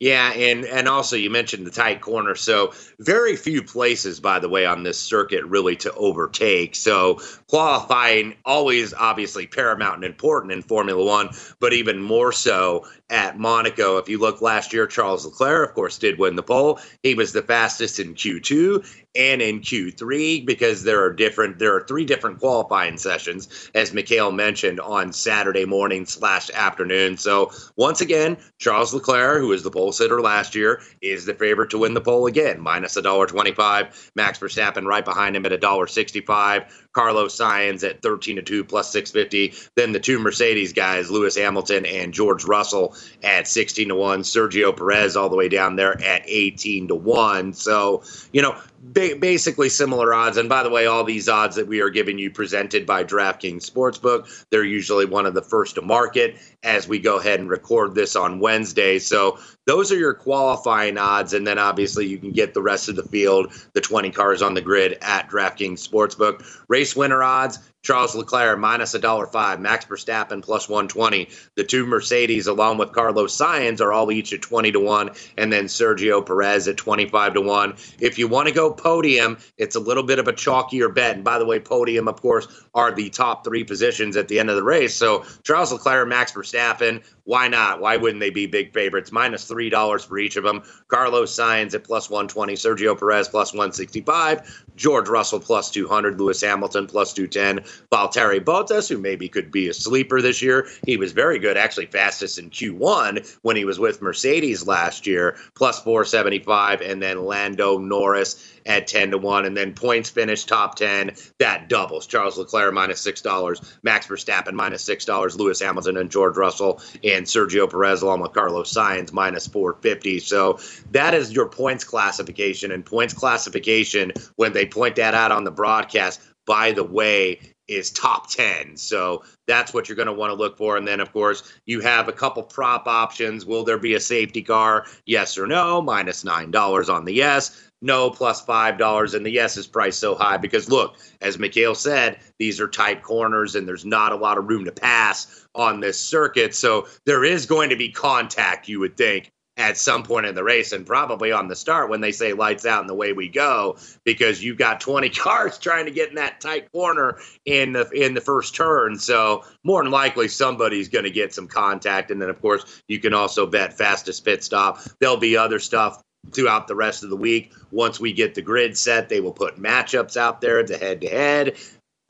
Yeah, 0.00 0.30
and 0.32 0.64
and 0.64 0.86
also 0.86 1.16
you 1.16 1.28
mentioned 1.28 1.66
the 1.66 1.72
tight 1.72 2.00
corner. 2.00 2.36
So 2.36 2.72
very 3.00 3.34
few 3.34 3.64
places, 3.64 4.20
by 4.20 4.38
the 4.38 4.48
way, 4.48 4.64
on 4.64 4.84
this 4.84 4.98
circuit 4.98 5.44
really 5.44 5.74
to 5.76 5.92
overtake. 5.94 6.76
So 6.76 7.20
qualifying 7.48 8.36
always 8.44 8.94
obviously 8.94 9.48
paramount 9.48 9.96
and 9.96 10.04
important 10.04 10.52
in 10.52 10.62
Formula 10.62 11.04
One, 11.04 11.30
but 11.58 11.72
even 11.72 12.00
more 12.00 12.30
so 12.30 12.86
at 13.10 13.40
Monaco. 13.40 13.96
If 13.96 14.08
you 14.08 14.18
look 14.18 14.40
last 14.40 14.72
year, 14.72 14.86
Charles 14.86 15.26
Leclerc, 15.26 15.70
of 15.70 15.74
course, 15.74 15.98
did 15.98 16.18
win 16.18 16.36
the 16.36 16.44
pole. 16.44 16.78
He 17.02 17.14
was 17.16 17.32
the 17.32 17.42
fastest 17.42 17.98
in 17.98 18.14
Q2 18.14 18.86
and 19.18 19.42
in 19.42 19.60
Q3 19.60 20.46
because 20.46 20.84
there 20.84 21.02
are 21.02 21.12
different 21.12 21.58
there 21.58 21.74
are 21.74 21.84
three 21.86 22.04
different 22.04 22.38
qualifying 22.38 22.96
sessions, 22.96 23.68
as 23.74 23.92
Mikhail 23.92 24.30
mentioned, 24.30 24.80
on 24.80 25.12
Saturday 25.12 25.64
morning 25.64 26.06
slash 26.06 26.50
afternoon. 26.50 27.16
So 27.16 27.50
once 27.76 28.00
again, 28.00 28.38
Charles 28.58 28.94
Leclerc, 28.94 29.40
who 29.40 29.48
was 29.48 29.64
the 29.64 29.70
pole 29.70 29.92
sitter 29.92 30.20
last 30.22 30.54
year, 30.54 30.80
is 31.02 31.26
the 31.26 31.34
favorite 31.34 31.70
to 31.70 31.78
win 31.78 31.94
the 31.94 32.00
pole 32.00 32.26
again, 32.26 32.60
minus 32.60 32.96
a 32.96 33.02
dollar 33.02 33.26
twenty-five. 33.26 34.12
Max 34.14 34.38
Verstappen 34.38 34.86
right 34.86 35.04
behind 35.04 35.34
him 35.36 35.44
at 35.44 35.52
a 35.52 35.58
dollar 35.58 35.88
sixty-five. 35.88 36.87
Carlos 36.98 37.38
Sainz 37.38 37.88
at 37.88 38.02
13 38.02 38.34
to 38.34 38.42
2 38.42 38.64
plus 38.64 38.90
650. 38.90 39.54
Then 39.76 39.92
the 39.92 40.00
two 40.00 40.18
Mercedes 40.18 40.72
guys, 40.72 41.12
Lewis 41.12 41.36
Hamilton 41.36 41.86
and 41.86 42.12
George 42.12 42.44
Russell 42.44 42.96
at 43.22 43.46
16 43.46 43.90
to 43.90 43.94
1. 43.94 44.22
Sergio 44.22 44.76
Perez 44.76 45.14
all 45.14 45.28
the 45.28 45.36
way 45.36 45.48
down 45.48 45.76
there 45.76 46.02
at 46.02 46.22
18 46.26 46.88
to 46.88 46.96
1. 46.96 47.52
So, 47.52 48.02
you 48.32 48.42
know, 48.42 48.60
ba- 48.82 49.16
basically 49.18 49.68
similar 49.68 50.12
odds. 50.12 50.36
And 50.36 50.48
by 50.48 50.62
the 50.62 50.70
way, 50.70 50.86
all 50.86 51.04
these 51.04 51.28
odds 51.28 51.56
that 51.56 51.68
we 51.68 51.80
are 51.80 51.90
giving 51.90 52.18
you 52.18 52.30
presented 52.30 52.86
by 52.86 53.04
DraftKings 53.04 53.68
Sportsbook, 53.68 54.44
they're 54.50 54.64
usually 54.64 55.04
one 55.04 55.26
of 55.26 55.34
the 55.34 55.42
first 55.42 55.76
to 55.76 55.82
market 55.82 56.36
as 56.62 56.88
we 56.88 56.98
go 56.98 57.18
ahead 57.18 57.40
and 57.40 57.48
record 57.48 57.94
this 57.94 58.16
on 58.16 58.40
Wednesday. 58.40 58.98
So 58.98 59.38
those 59.66 59.92
are 59.92 59.98
your 59.98 60.14
qualifying 60.14 60.98
odds. 60.98 61.32
And 61.32 61.46
then 61.46 61.58
obviously 61.58 62.06
you 62.06 62.18
can 62.18 62.32
get 62.32 62.54
the 62.54 62.62
rest 62.62 62.88
of 62.88 62.96
the 62.96 63.04
field, 63.04 63.52
the 63.74 63.80
20 63.80 64.10
cars 64.10 64.42
on 64.42 64.54
the 64.54 64.60
grid 64.60 64.98
at 65.02 65.28
DraftKings 65.28 65.86
Sportsbook. 65.86 66.44
Race 66.68 66.87
winner 66.96 67.22
odds, 67.22 67.58
Charles 67.82 68.14
Leclerc 68.14 68.58
minus 68.58 68.94
a 68.94 68.98
dollar 68.98 69.26
five, 69.26 69.60
Max 69.60 69.84
Verstappen 69.84 70.42
plus 70.42 70.68
120. 70.68 71.28
The 71.54 71.64
two 71.64 71.86
Mercedes, 71.86 72.46
along 72.46 72.78
with 72.78 72.92
Carlos 72.92 73.36
Sainz, 73.36 73.80
are 73.80 73.92
all 73.92 74.10
each 74.10 74.32
at 74.32 74.42
20 74.42 74.72
to 74.72 74.80
1, 74.80 75.10
and 75.36 75.52
then 75.52 75.66
Sergio 75.66 76.24
Perez 76.24 76.68
at 76.68 76.76
25 76.76 77.34
to 77.34 77.40
1. 77.40 77.74
If 78.00 78.18
you 78.18 78.28
want 78.28 78.48
to 78.48 78.54
go 78.54 78.72
podium, 78.72 79.38
it's 79.56 79.76
a 79.76 79.80
little 79.80 80.02
bit 80.02 80.18
of 80.18 80.28
a 80.28 80.32
chalkier 80.32 80.92
bet. 80.92 81.16
And 81.16 81.24
by 81.24 81.38
the 81.38 81.46
way, 81.46 81.60
podium, 81.60 82.08
of 82.08 82.20
course, 82.20 82.48
are 82.74 82.92
the 82.92 83.10
top 83.10 83.44
three 83.44 83.64
positions 83.64 84.16
at 84.16 84.28
the 84.28 84.38
end 84.38 84.50
of 84.50 84.56
the 84.56 84.62
race. 84.62 84.94
So 84.94 85.24
Charles 85.42 85.72
Leclerc, 85.72 86.08
Max 86.08 86.32
Verstappen, 86.32 87.02
why 87.28 87.46
not? 87.46 87.82
Why 87.82 87.98
wouldn't 87.98 88.20
they 88.20 88.30
be 88.30 88.46
big 88.46 88.72
favorites? 88.72 89.12
Minus 89.12 89.44
three 89.44 89.68
dollars 89.68 90.02
for 90.02 90.18
each 90.18 90.36
of 90.36 90.44
them. 90.44 90.62
Carlos 90.88 91.36
Sainz 91.36 91.74
at 91.74 91.84
plus 91.84 92.08
one 92.08 92.26
twenty, 92.26 92.54
Sergio 92.54 92.98
Perez 92.98 93.28
plus 93.28 93.52
one 93.52 93.70
sixty 93.70 94.00
five, 94.00 94.64
George 94.76 95.10
Russell 95.10 95.38
plus 95.38 95.70
two 95.70 95.86
hundred, 95.86 96.18
Lewis 96.18 96.40
Hamilton 96.40 96.86
plus 96.86 97.12
two 97.12 97.26
ten, 97.26 97.60
Valtteri 97.92 98.40
Bottas, 98.40 98.88
who 98.88 98.98
maybe 98.98 99.28
could 99.28 99.50
be 99.50 99.68
a 99.68 99.74
sleeper 99.74 100.20
this 100.20 100.42
year. 100.42 100.68
He 100.86 100.96
was 100.96 101.12
very 101.12 101.38
good, 101.38 101.56
actually 101.56 101.86
fastest 101.86 102.38
in 102.38 102.50
Q 102.50 102.74
one 102.74 103.20
when 103.42 103.56
he 103.56 103.64
was 103.64 103.78
with 103.78 104.02
Mercedes 104.02 104.66
last 104.66 105.06
year, 105.06 105.36
plus 105.54 105.80
four 105.82 106.04
seventy 106.04 106.38
five, 106.38 106.80
and 106.80 107.02
then 107.02 107.24
Lando 107.24 107.78
Norris 107.78 108.58
at 108.68 108.86
10 108.86 109.10
to 109.10 109.18
1. 109.18 109.46
And 109.46 109.56
then 109.56 109.72
points 109.74 110.10
finish 110.10 110.44
top 110.44 110.76
10, 110.76 111.12
that 111.38 111.68
doubles. 111.68 112.06
Charles 112.06 112.38
Leclerc 112.38 112.72
minus 112.72 113.04
$6, 113.04 113.78
Max 113.82 114.06
Verstappen 114.06 114.52
minus 114.52 114.84
$6, 114.84 115.36
Lewis 115.36 115.60
Hamilton 115.60 115.96
and 115.96 116.10
George 116.10 116.36
Russell 116.36 116.80
and 117.02 117.24
Sergio 117.26 117.68
Perez 117.68 118.02
along 118.02 118.20
with 118.20 118.32
Carlos 118.32 118.72
Sainz 118.72 119.12
minus 119.12 119.46
450. 119.46 120.20
So 120.20 120.60
that 120.92 121.14
is 121.14 121.32
your 121.32 121.48
points 121.48 121.82
classification. 121.82 122.70
And 122.70 122.84
points 122.84 123.14
classification, 123.14 124.12
when 124.36 124.52
they 124.52 124.66
point 124.66 124.96
that 124.96 125.14
out 125.14 125.32
on 125.32 125.44
the 125.44 125.50
broadcast, 125.50 126.20
by 126.46 126.72
the 126.72 126.84
way, 126.84 127.40
is 127.68 127.90
top 127.90 128.30
10. 128.30 128.76
So 128.76 129.22
that's 129.46 129.72
what 129.72 129.88
you're 129.88 129.96
going 129.96 130.06
to 130.06 130.12
want 130.12 130.30
to 130.30 130.34
look 130.34 130.56
for. 130.56 130.76
And 130.76 130.88
then, 130.88 131.00
of 131.00 131.12
course, 131.12 131.42
you 131.66 131.80
have 131.80 132.08
a 132.08 132.12
couple 132.12 132.42
prop 132.42 132.86
options. 132.86 133.46
Will 133.46 133.64
there 133.64 133.78
be 133.78 133.94
a 133.94 134.00
safety 134.00 134.42
car? 134.42 134.86
Yes 135.06 135.38
or 135.38 135.46
no? 135.46 135.80
Minus 135.80 136.24
$9 136.24 136.92
on 136.92 137.04
the 137.04 137.12
yes. 137.12 137.70
No, 137.80 138.10
plus 138.10 138.44
$5. 138.44 139.14
And 139.14 139.24
the 139.24 139.30
yes 139.30 139.56
is 139.56 139.66
priced 139.66 140.00
so 140.00 140.14
high 140.14 140.36
because, 140.36 140.68
look, 140.68 140.96
as 141.20 141.38
Mikhail 141.38 141.74
said, 141.74 142.18
these 142.38 142.60
are 142.60 142.66
tight 142.66 143.02
corners 143.02 143.54
and 143.54 143.68
there's 143.68 143.84
not 143.84 144.12
a 144.12 144.16
lot 144.16 144.38
of 144.38 144.48
room 144.48 144.64
to 144.64 144.72
pass 144.72 145.46
on 145.54 145.80
this 145.80 146.00
circuit. 146.00 146.54
So 146.54 146.88
there 147.06 147.24
is 147.24 147.46
going 147.46 147.70
to 147.70 147.76
be 147.76 147.90
contact, 147.90 148.68
you 148.68 148.80
would 148.80 148.96
think, 148.96 149.30
at 149.58 149.76
some 149.76 150.04
point 150.04 150.24
in 150.24 150.34
the 150.34 150.44
race 150.44 150.72
and 150.72 150.86
probably 150.86 151.32
on 151.32 151.48
the 151.48 151.56
start 151.56 151.90
when 151.90 152.00
they 152.00 152.12
say 152.12 152.32
lights 152.32 152.64
out 152.64 152.80
and 152.80 152.88
the 152.88 152.94
way 152.94 153.12
we 153.12 153.28
go 153.28 153.76
because 154.04 154.42
you've 154.42 154.56
got 154.56 154.80
20 154.80 155.08
cars 155.10 155.58
trying 155.58 155.84
to 155.84 155.90
get 155.90 156.08
in 156.08 156.14
that 156.14 156.40
tight 156.40 156.70
corner 156.72 157.18
in 157.44 157.72
the 157.72 157.88
in 157.90 158.14
the 158.14 158.20
first 158.20 158.54
turn 158.54 158.98
so 158.98 159.44
more 159.64 159.82
than 159.82 159.92
likely 159.92 160.28
somebody's 160.28 160.88
going 160.88 161.04
to 161.04 161.10
get 161.10 161.34
some 161.34 161.48
contact 161.48 162.10
and 162.10 162.22
then 162.22 162.30
of 162.30 162.40
course 162.40 162.82
you 162.88 163.00
can 163.00 163.12
also 163.12 163.46
bet 163.46 163.76
fastest 163.76 164.24
pit 164.24 164.42
stop 164.42 164.80
there'll 165.00 165.16
be 165.16 165.36
other 165.36 165.58
stuff 165.58 166.02
throughout 166.32 166.68
the 166.68 166.74
rest 166.74 167.04
of 167.04 167.10
the 167.10 167.16
week. 167.16 167.52
Once 167.70 168.00
we 168.00 168.12
get 168.12 168.34
the 168.34 168.42
grid 168.42 168.76
set, 168.76 169.08
they 169.08 169.20
will 169.20 169.32
put 169.32 169.56
matchups 169.56 170.16
out 170.16 170.40
there, 170.40 170.62
the 170.62 170.76
head 170.76 171.00
to 171.00 171.08
head. 171.08 171.56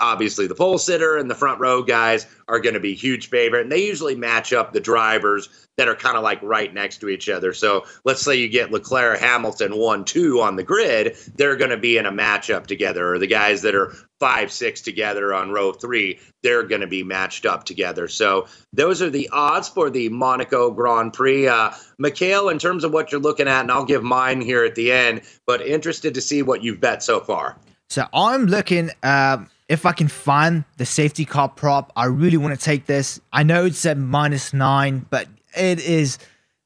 Obviously, 0.00 0.46
the 0.46 0.54
pole 0.54 0.78
sitter 0.78 1.16
and 1.16 1.30
the 1.30 1.34
front 1.34 1.60
row 1.60 1.82
guys 1.82 2.26
are 2.46 2.60
going 2.60 2.74
to 2.74 2.80
be 2.80 2.94
huge 2.94 3.28
favorite, 3.28 3.62
and 3.62 3.72
they 3.72 3.84
usually 3.84 4.14
match 4.14 4.52
up 4.52 4.72
the 4.72 4.80
drivers 4.80 5.48
that 5.76 5.88
are 5.88 5.94
kind 5.94 6.16
of 6.16 6.22
like 6.22 6.42
right 6.42 6.74
next 6.74 6.98
to 6.98 7.08
each 7.08 7.28
other. 7.28 7.52
So 7.52 7.84
let's 8.04 8.20
say 8.20 8.34
you 8.34 8.48
get 8.48 8.72
Leclerc, 8.72 9.20
Hamilton, 9.20 9.76
one, 9.76 10.04
two 10.04 10.40
on 10.40 10.56
the 10.56 10.64
grid, 10.64 11.16
they're 11.36 11.56
going 11.56 11.70
to 11.70 11.76
be 11.76 11.96
in 11.96 12.06
a 12.06 12.12
matchup 12.12 12.66
together. 12.66 13.14
Or 13.14 13.18
the 13.18 13.28
guys 13.28 13.62
that 13.62 13.76
are 13.76 13.94
five, 14.18 14.50
six 14.50 14.80
together 14.80 15.32
on 15.32 15.50
row 15.50 15.72
three, 15.72 16.18
they're 16.42 16.64
going 16.64 16.80
to 16.80 16.88
be 16.88 17.04
matched 17.04 17.46
up 17.46 17.64
together. 17.64 18.08
So 18.08 18.48
those 18.72 19.00
are 19.02 19.10
the 19.10 19.28
odds 19.32 19.68
for 19.68 19.88
the 19.88 20.08
Monaco 20.08 20.72
Grand 20.72 21.12
Prix. 21.12 21.46
Uh, 21.46 21.72
Mikhail, 21.98 22.48
in 22.48 22.58
terms 22.58 22.82
of 22.82 22.92
what 22.92 23.12
you're 23.12 23.20
looking 23.20 23.46
at, 23.46 23.60
and 23.60 23.70
I'll 23.70 23.84
give 23.84 24.02
mine 24.02 24.40
here 24.40 24.64
at 24.64 24.74
the 24.74 24.90
end, 24.90 25.22
but 25.46 25.60
interested 25.60 26.14
to 26.14 26.20
see 26.20 26.42
what 26.42 26.62
you've 26.64 26.80
bet 26.80 27.04
so 27.04 27.20
far. 27.20 27.56
So 27.88 28.06
I'm 28.12 28.46
looking. 28.46 28.90
Uh, 29.02 29.44
if 29.68 29.84
I 29.84 29.92
can 29.92 30.08
find 30.08 30.64
the 30.78 30.86
safety 30.86 31.24
car 31.24 31.48
prop, 31.48 31.92
I 31.94 32.06
really 32.06 32.38
want 32.38 32.58
to 32.58 32.64
take 32.64 32.86
this. 32.86 33.20
I 33.32 33.42
know 33.42 33.66
it's 33.66 33.84
at 33.84 33.98
minus 33.98 34.52
nine, 34.52 35.06
but 35.10 35.28
it 35.56 35.80
is. 35.80 36.18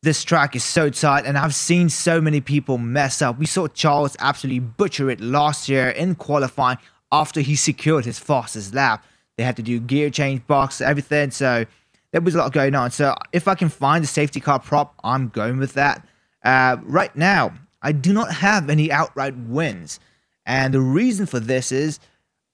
This 0.05 0.25
track 0.25 0.57
is 0.57 0.65
so 0.65 0.91
tight, 0.91 1.27
and 1.27 1.39
I've 1.39 1.55
seen 1.55 1.89
so 1.89 2.21
many 2.21 2.41
people 2.41 2.77
mess 2.77 3.23
up. 3.23 3.39
We 3.39 3.47
saw 3.47 3.69
Charles 3.69 4.17
absolutely 4.19 4.59
butcher 4.59 5.09
it 5.11 5.21
last 5.21 5.69
year 5.69 5.91
in 5.91 6.17
qualifying 6.17 6.79
after 7.13 7.41
he 7.41 7.55
secured 7.55 8.05
his 8.05 8.19
fastest 8.19 8.75
lap. 8.75 9.05
They 9.37 9.45
had 9.45 9.55
to 9.57 9.63
do 9.63 9.79
gear 9.79 10.11
change 10.11 10.45
box, 10.49 10.81
everything. 10.81 11.31
So 11.31 11.67
there 12.11 12.21
was 12.21 12.35
a 12.35 12.39
lot 12.39 12.53
going 12.53 12.75
on. 12.75 12.91
So 12.91 13.15
if 13.33 13.47
I 13.47 13.55
can 13.55 13.69
find 13.69 14.03
the 14.03 14.09
safety 14.09 14.41
car 14.41 14.59
prop, 14.59 14.95
I'm 15.05 15.29
going 15.29 15.59
with 15.59 15.75
that. 15.75 16.05
Uh, 16.45 16.79
right 16.83 17.15
now, 17.15 17.53
I 17.81 17.93
do 17.93 18.13
not 18.13 18.35
have 18.35 18.71
any 18.71 18.91
outright 18.91 19.37
wins. 19.37 20.01
And 20.45 20.75
the 20.75 20.81
reason 20.81 21.27
for 21.27 21.39
this 21.39 21.71
is 21.71 22.01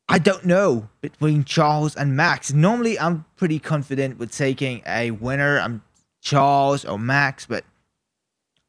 I 0.08 0.18
don't 0.18 0.46
know 0.46 0.88
between 1.02 1.44
Charles 1.44 1.94
and 1.94 2.16
Max. 2.16 2.52
Normally, 2.52 2.98
I'm 2.98 3.26
pretty 3.36 3.58
confident 3.58 4.18
with 4.18 4.32
taking 4.32 4.82
a 4.86 5.10
winner. 5.10 5.58
I'm 5.58 5.82
Charles 6.22 6.84
or 6.86 6.98
Max, 6.98 7.44
but 7.44 7.64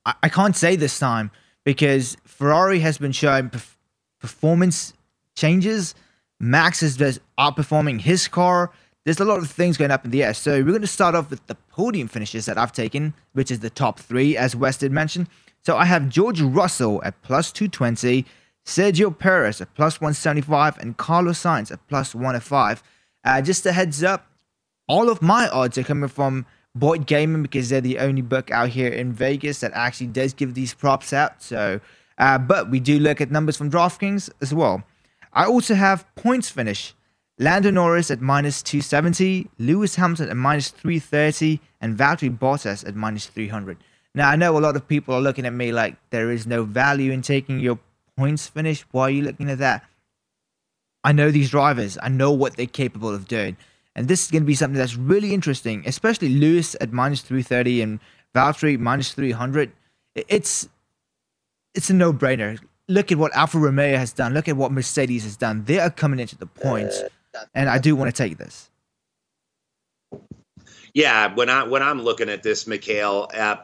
I, 0.05 0.13
I 0.23 0.29
can't 0.29 0.55
say 0.55 0.75
this 0.75 0.99
time 0.99 1.31
because 1.63 2.17
Ferrari 2.25 2.79
has 2.79 2.97
been 2.97 3.13
showing 3.13 3.49
perf- 3.49 3.75
performance 4.19 4.93
changes. 5.33 5.95
Max 6.41 6.83
is 6.83 6.97
just 6.97 7.19
outperforming 7.39 8.01
his 8.01 8.27
car. 8.27 8.71
There's 9.05 9.21
a 9.21 9.25
lot 9.25 9.39
of 9.39 9.49
things 9.49 9.77
going 9.77 9.91
up 9.91 10.03
in 10.03 10.11
the 10.11 10.23
air. 10.23 10.33
So 10.33 10.57
we're 10.57 10.65
going 10.65 10.81
to 10.81 10.87
start 10.87 11.15
off 11.15 11.29
with 11.29 11.45
the 11.47 11.55
podium 11.55 12.09
finishes 12.09 12.47
that 12.47 12.57
I've 12.57 12.73
taken, 12.73 13.13
which 13.31 13.49
is 13.49 13.61
the 13.61 13.69
top 13.69 13.97
three, 13.99 14.35
as 14.35 14.57
Wes 14.57 14.77
did 14.77 14.91
mention. 14.91 15.27
So 15.61 15.77
I 15.77 15.85
have 15.85 16.09
George 16.09 16.41
Russell 16.41 17.01
at 17.03 17.21
plus 17.21 17.51
220, 17.53 18.25
Sergio 18.65 19.17
Perez 19.17 19.61
at 19.61 19.73
plus 19.73 19.99
175, 19.99 20.77
and 20.77 20.97
Carlos 20.97 21.41
Sainz 21.41 21.71
at 21.71 21.85
plus 21.87 22.13
105. 22.13 22.83
Uh, 23.23 23.41
just 23.41 23.65
a 23.65 23.71
heads 23.71 24.03
up, 24.03 24.27
all 24.87 25.09
of 25.09 25.21
my 25.21 25.47
odds 25.49 25.77
are 25.77 25.83
coming 25.83 26.09
from 26.09 26.45
Boyd 26.75 27.05
Gaming 27.05 27.41
because 27.41 27.69
they're 27.69 27.81
the 27.81 27.99
only 27.99 28.21
book 28.21 28.51
out 28.51 28.69
here 28.69 28.89
in 28.89 29.11
Vegas 29.11 29.59
that 29.59 29.71
actually 29.73 30.07
does 30.07 30.33
give 30.33 30.53
these 30.53 30.73
props 30.73 31.13
out. 31.13 31.41
So, 31.41 31.79
uh, 32.17 32.37
but 32.37 32.69
we 32.69 32.79
do 32.79 32.99
look 32.99 33.21
at 33.21 33.31
numbers 33.31 33.57
from 33.57 33.71
DraftKings 33.71 34.29
as 34.41 34.53
well. 34.53 34.83
I 35.33 35.45
also 35.45 35.75
have 35.75 36.05
points 36.15 36.49
finish. 36.49 36.93
Lando 37.37 37.71
Norris 37.71 38.11
at 38.11 38.19
minus 38.19 38.61
270, 38.61 39.49
Lewis 39.59 39.95
Hamilton 39.95 40.29
at 40.29 40.35
minus 40.35 40.69
330, 40.69 41.61
and 41.79 41.97
Valtteri 41.97 42.37
Bottas 42.37 42.85
at 42.85 42.95
minus 42.95 43.27
300. 43.27 43.77
Now, 44.13 44.29
I 44.29 44.35
know 44.35 44.57
a 44.57 44.59
lot 44.59 44.75
of 44.75 44.87
people 44.87 45.15
are 45.15 45.21
looking 45.21 45.45
at 45.45 45.53
me 45.53 45.71
like 45.71 45.95
there 46.09 46.31
is 46.31 46.45
no 46.45 46.63
value 46.63 47.11
in 47.11 47.21
taking 47.21 47.59
your 47.59 47.79
points 48.19 48.47
finish. 48.47 48.81
Why 48.91 49.03
are 49.03 49.09
you 49.09 49.21
looking 49.21 49.49
at 49.49 49.59
that? 49.59 49.85
I 51.05 51.13
know 51.13 51.31
these 51.31 51.49
drivers. 51.49 51.97
I 52.03 52.09
know 52.09 52.31
what 52.31 52.57
they're 52.57 52.65
capable 52.65 53.09
of 53.09 53.27
doing. 53.27 53.55
And 53.95 54.07
this 54.09 54.25
is 54.25 54.31
going 54.31 54.43
to 54.43 54.47
be 54.47 54.55
something 54.55 54.77
that's 54.77 54.95
really 54.95 55.33
interesting, 55.33 55.83
especially 55.85 56.29
Lewis 56.29 56.75
at 56.81 56.91
minus 56.91 57.21
330 57.21 57.81
and 57.81 57.99
Valtteri 58.35 58.77
minus 58.77 59.13
300. 59.13 59.71
It's 60.15 60.67
it's 61.73 61.89
a 61.89 61.93
no-brainer. 61.93 62.59
Look 62.89 63.11
at 63.11 63.17
what 63.17 63.33
Alfa 63.35 63.57
Romeo 63.57 63.97
has 63.97 64.11
done. 64.11 64.33
Look 64.33 64.49
at 64.49 64.57
what 64.57 64.71
Mercedes 64.71 65.23
has 65.23 65.37
done. 65.37 65.63
They 65.63 65.79
are 65.79 65.89
coming 65.89 66.19
into 66.19 66.35
the 66.35 66.47
points, 66.47 67.01
and 67.53 67.69
I 67.69 67.77
do 67.77 67.95
want 67.95 68.13
to 68.13 68.23
take 68.23 68.37
this. 68.37 68.69
Yeah, 70.93 71.33
when 71.33 71.49
I 71.49 71.63
when 71.63 71.83
I'm 71.83 72.01
looking 72.01 72.29
at 72.29 72.43
this, 72.43 72.67
Mikhail, 72.67 73.29
uh, 73.33 73.57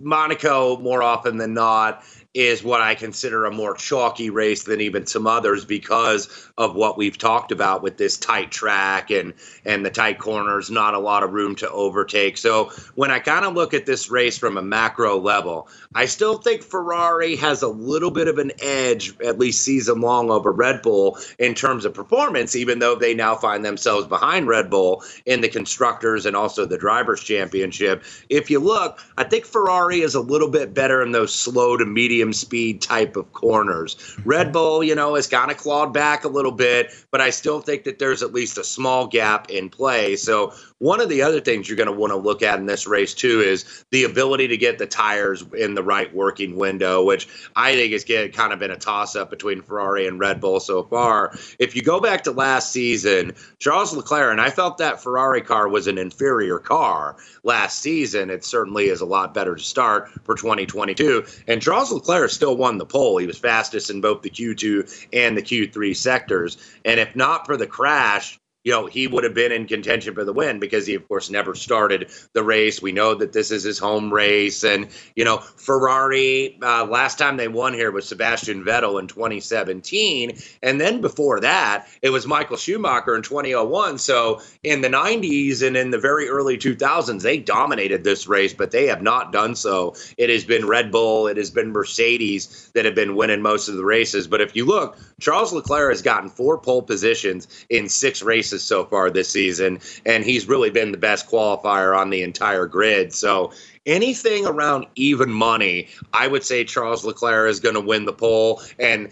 Monaco 0.00 0.78
more 0.78 1.02
often 1.02 1.36
than 1.36 1.54
not 1.54 2.04
is 2.34 2.62
what 2.62 2.82
I 2.82 2.94
consider 2.94 3.46
a 3.46 3.50
more 3.50 3.74
chalky 3.74 4.28
race 4.28 4.64
than 4.64 4.82
even 4.82 5.06
some 5.06 5.26
others 5.26 5.64
because 5.64 6.28
of 6.58 6.74
what 6.74 6.98
we've 6.98 7.16
talked 7.16 7.52
about 7.52 7.82
with 7.82 7.96
this 7.96 8.18
tight 8.18 8.50
track 8.50 9.10
and 9.10 9.32
and 9.64 9.84
the 9.84 9.90
tight 9.90 10.18
corners, 10.18 10.70
not 10.70 10.92
a 10.92 10.98
lot 10.98 11.22
of 11.22 11.32
room 11.32 11.54
to 11.56 11.70
overtake. 11.70 12.36
So 12.36 12.70
when 12.96 13.10
I 13.10 13.18
kind 13.18 13.46
of 13.46 13.54
look 13.54 13.72
at 13.72 13.86
this 13.86 14.10
race 14.10 14.36
from 14.36 14.58
a 14.58 14.62
macro 14.62 15.18
level, 15.18 15.68
I 15.94 16.04
still 16.04 16.36
think 16.36 16.62
Ferrari 16.62 17.34
has 17.36 17.62
a 17.62 17.68
little 17.68 18.10
bit 18.10 18.28
of 18.28 18.36
an 18.36 18.52
edge, 18.60 19.18
at 19.20 19.38
least 19.38 19.62
season 19.62 20.02
long, 20.02 20.30
over 20.30 20.52
Red 20.52 20.82
Bull 20.82 21.18
in 21.38 21.54
terms 21.54 21.86
of 21.86 21.94
performance, 21.94 22.54
even 22.54 22.78
though 22.78 22.94
they 22.94 23.14
now 23.14 23.36
find 23.36 23.64
themselves 23.64 24.06
behind 24.06 24.48
Red 24.48 24.68
Bull 24.68 25.02
in 25.24 25.40
the 25.40 25.48
constructors 25.48 26.26
and 26.26 26.36
also 26.36 26.66
the 26.66 26.76
drivers' 26.76 27.22
championship. 27.22 28.04
If 28.28 28.50
you 28.50 28.58
look, 28.58 29.00
I 29.16 29.24
think 29.24 29.46
Ferrari 29.46 30.02
is 30.02 30.14
a 30.14 30.20
little 30.20 30.50
bit 30.50 30.74
better 30.74 31.02
in 31.02 31.12
those 31.12 31.34
slow 31.34 31.76
to 31.78 31.86
medium 31.86 32.17
medium 32.18 32.32
speed 32.32 32.82
type 32.82 33.16
of 33.16 33.32
corners. 33.32 34.16
Red 34.24 34.52
Bull, 34.52 34.82
you 34.82 34.96
know, 34.96 35.14
has 35.14 35.28
kind 35.28 35.52
of 35.52 35.56
clawed 35.56 35.92
back 35.92 36.24
a 36.24 36.28
little 36.28 36.50
bit, 36.50 36.90
but 37.12 37.20
I 37.20 37.30
still 37.30 37.60
think 37.60 37.84
that 37.84 38.00
there's 38.00 38.24
at 38.24 38.32
least 38.32 38.58
a 38.58 38.64
small 38.64 39.06
gap 39.06 39.50
in 39.50 39.70
play. 39.70 40.16
So 40.16 40.52
one 40.78 41.00
of 41.00 41.08
the 41.08 41.22
other 41.22 41.40
things 41.40 41.68
you're 41.68 41.76
going 41.76 41.86
to 41.86 41.92
want 41.92 42.12
to 42.12 42.16
look 42.16 42.42
at 42.42 42.58
in 42.58 42.66
this 42.66 42.86
race 42.88 43.14
too 43.14 43.40
is 43.40 43.84
the 43.90 44.02
ability 44.04 44.48
to 44.48 44.56
get 44.56 44.78
the 44.78 44.86
tires 44.86 45.44
in 45.56 45.74
the 45.74 45.82
right 45.82 46.12
working 46.12 46.56
window, 46.56 47.04
which 47.04 47.28
I 47.54 47.74
think 47.74 47.92
has 47.92 48.04
kind 48.34 48.52
of 48.52 48.58
been 48.58 48.70
a 48.72 48.76
toss 48.76 49.14
up 49.14 49.30
between 49.30 49.62
Ferrari 49.62 50.08
and 50.08 50.18
Red 50.18 50.40
Bull 50.40 50.58
so 50.58 50.82
far. 50.82 51.36
If 51.60 51.76
you 51.76 51.82
go 51.82 52.00
back 52.00 52.24
to 52.24 52.32
last 52.32 52.72
season, 52.72 53.32
Charles 53.60 53.94
Leclerc, 53.94 54.32
and 54.32 54.40
I 54.40 54.50
felt 54.50 54.78
that 54.78 55.00
Ferrari 55.00 55.42
car 55.42 55.68
was 55.68 55.86
an 55.86 55.98
inferior 55.98 56.58
car 56.58 57.16
last 57.44 57.80
season. 57.80 58.30
It 58.30 58.44
certainly 58.44 58.86
is 58.86 59.00
a 59.00 59.06
lot 59.06 59.34
better 59.34 59.54
to 59.54 59.62
start 59.62 60.10
for 60.24 60.34
2022. 60.34 61.24
And 61.46 61.60
Charles 61.60 61.92
Leclerc 61.92 62.07
still 62.28 62.56
won 62.56 62.78
the 62.78 62.86
pole. 62.86 63.18
He 63.18 63.26
was 63.26 63.38
fastest 63.38 63.90
in 63.90 64.00
both 64.00 64.22
the 64.22 64.30
Q2 64.30 65.08
and 65.12 65.36
the 65.36 65.42
Q3 65.42 65.94
sectors. 65.94 66.56
And 66.84 66.98
if 66.98 67.14
not 67.14 67.46
for 67.46 67.56
the 67.56 67.66
crash, 67.66 68.38
you 68.64 68.72
know, 68.72 68.86
he 68.86 69.06
would 69.06 69.24
have 69.24 69.34
been 69.34 69.52
in 69.52 69.66
contention 69.66 70.14
for 70.14 70.24
the 70.24 70.32
win 70.32 70.58
because 70.58 70.86
he, 70.86 70.94
of 70.94 71.06
course, 71.06 71.30
never 71.30 71.54
started 71.54 72.10
the 72.32 72.42
race. 72.42 72.82
We 72.82 72.92
know 72.92 73.14
that 73.14 73.32
this 73.32 73.50
is 73.50 73.62
his 73.62 73.78
home 73.78 74.12
race. 74.12 74.64
And, 74.64 74.88
you 75.14 75.24
know, 75.24 75.38
Ferrari, 75.38 76.58
uh, 76.60 76.84
last 76.84 77.18
time 77.18 77.36
they 77.36 77.48
won 77.48 77.72
here 77.72 77.92
was 77.92 78.08
Sebastian 78.08 78.64
Vettel 78.64 78.98
in 79.00 79.06
2017. 79.06 80.36
And 80.62 80.80
then 80.80 81.00
before 81.00 81.40
that, 81.40 81.86
it 82.02 82.10
was 82.10 82.26
Michael 82.26 82.56
Schumacher 82.56 83.14
in 83.14 83.22
2001. 83.22 83.98
So 83.98 84.42
in 84.64 84.80
the 84.80 84.88
90s 84.88 85.64
and 85.64 85.76
in 85.76 85.90
the 85.90 85.98
very 85.98 86.28
early 86.28 86.58
2000s, 86.58 87.22
they 87.22 87.38
dominated 87.38 88.02
this 88.02 88.26
race, 88.26 88.52
but 88.52 88.72
they 88.72 88.86
have 88.86 89.02
not 89.02 89.32
done 89.32 89.54
so. 89.54 89.94
It 90.16 90.30
has 90.30 90.44
been 90.44 90.66
Red 90.66 90.90
Bull, 90.90 91.28
it 91.28 91.36
has 91.36 91.50
been 91.50 91.70
Mercedes 91.70 92.70
that 92.74 92.84
have 92.84 92.96
been 92.96 93.14
winning 93.14 93.40
most 93.40 93.68
of 93.68 93.76
the 93.76 93.84
races. 93.84 94.26
But 94.26 94.40
if 94.40 94.56
you 94.56 94.66
look, 94.66 94.98
Charles 95.20 95.52
Leclerc 95.52 95.92
has 95.92 96.02
gotten 96.02 96.28
four 96.28 96.58
pole 96.58 96.82
positions 96.82 97.48
in 97.70 97.88
six 97.88 98.20
races 98.20 98.47
races 98.48 98.66
so 98.66 98.84
far 98.84 99.10
this 99.10 99.28
season, 99.28 99.78
and 100.06 100.24
he's 100.24 100.48
really 100.48 100.70
been 100.70 100.92
the 100.92 100.98
best 100.98 101.28
qualifier 101.28 101.96
on 101.96 102.10
the 102.10 102.22
entire 102.22 102.66
grid. 102.66 103.12
So 103.12 103.52
anything 103.86 104.46
around 104.46 104.86
even 104.94 105.30
money, 105.30 105.88
I 106.12 106.28
would 106.28 106.44
say 106.44 106.64
Charles 106.64 107.04
Leclerc 107.04 107.50
is 107.50 107.60
going 107.60 107.74
to 107.74 107.80
win 107.80 108.06
the 108.06 108.12
pole, 108.12 108.62
and 108.78 109.10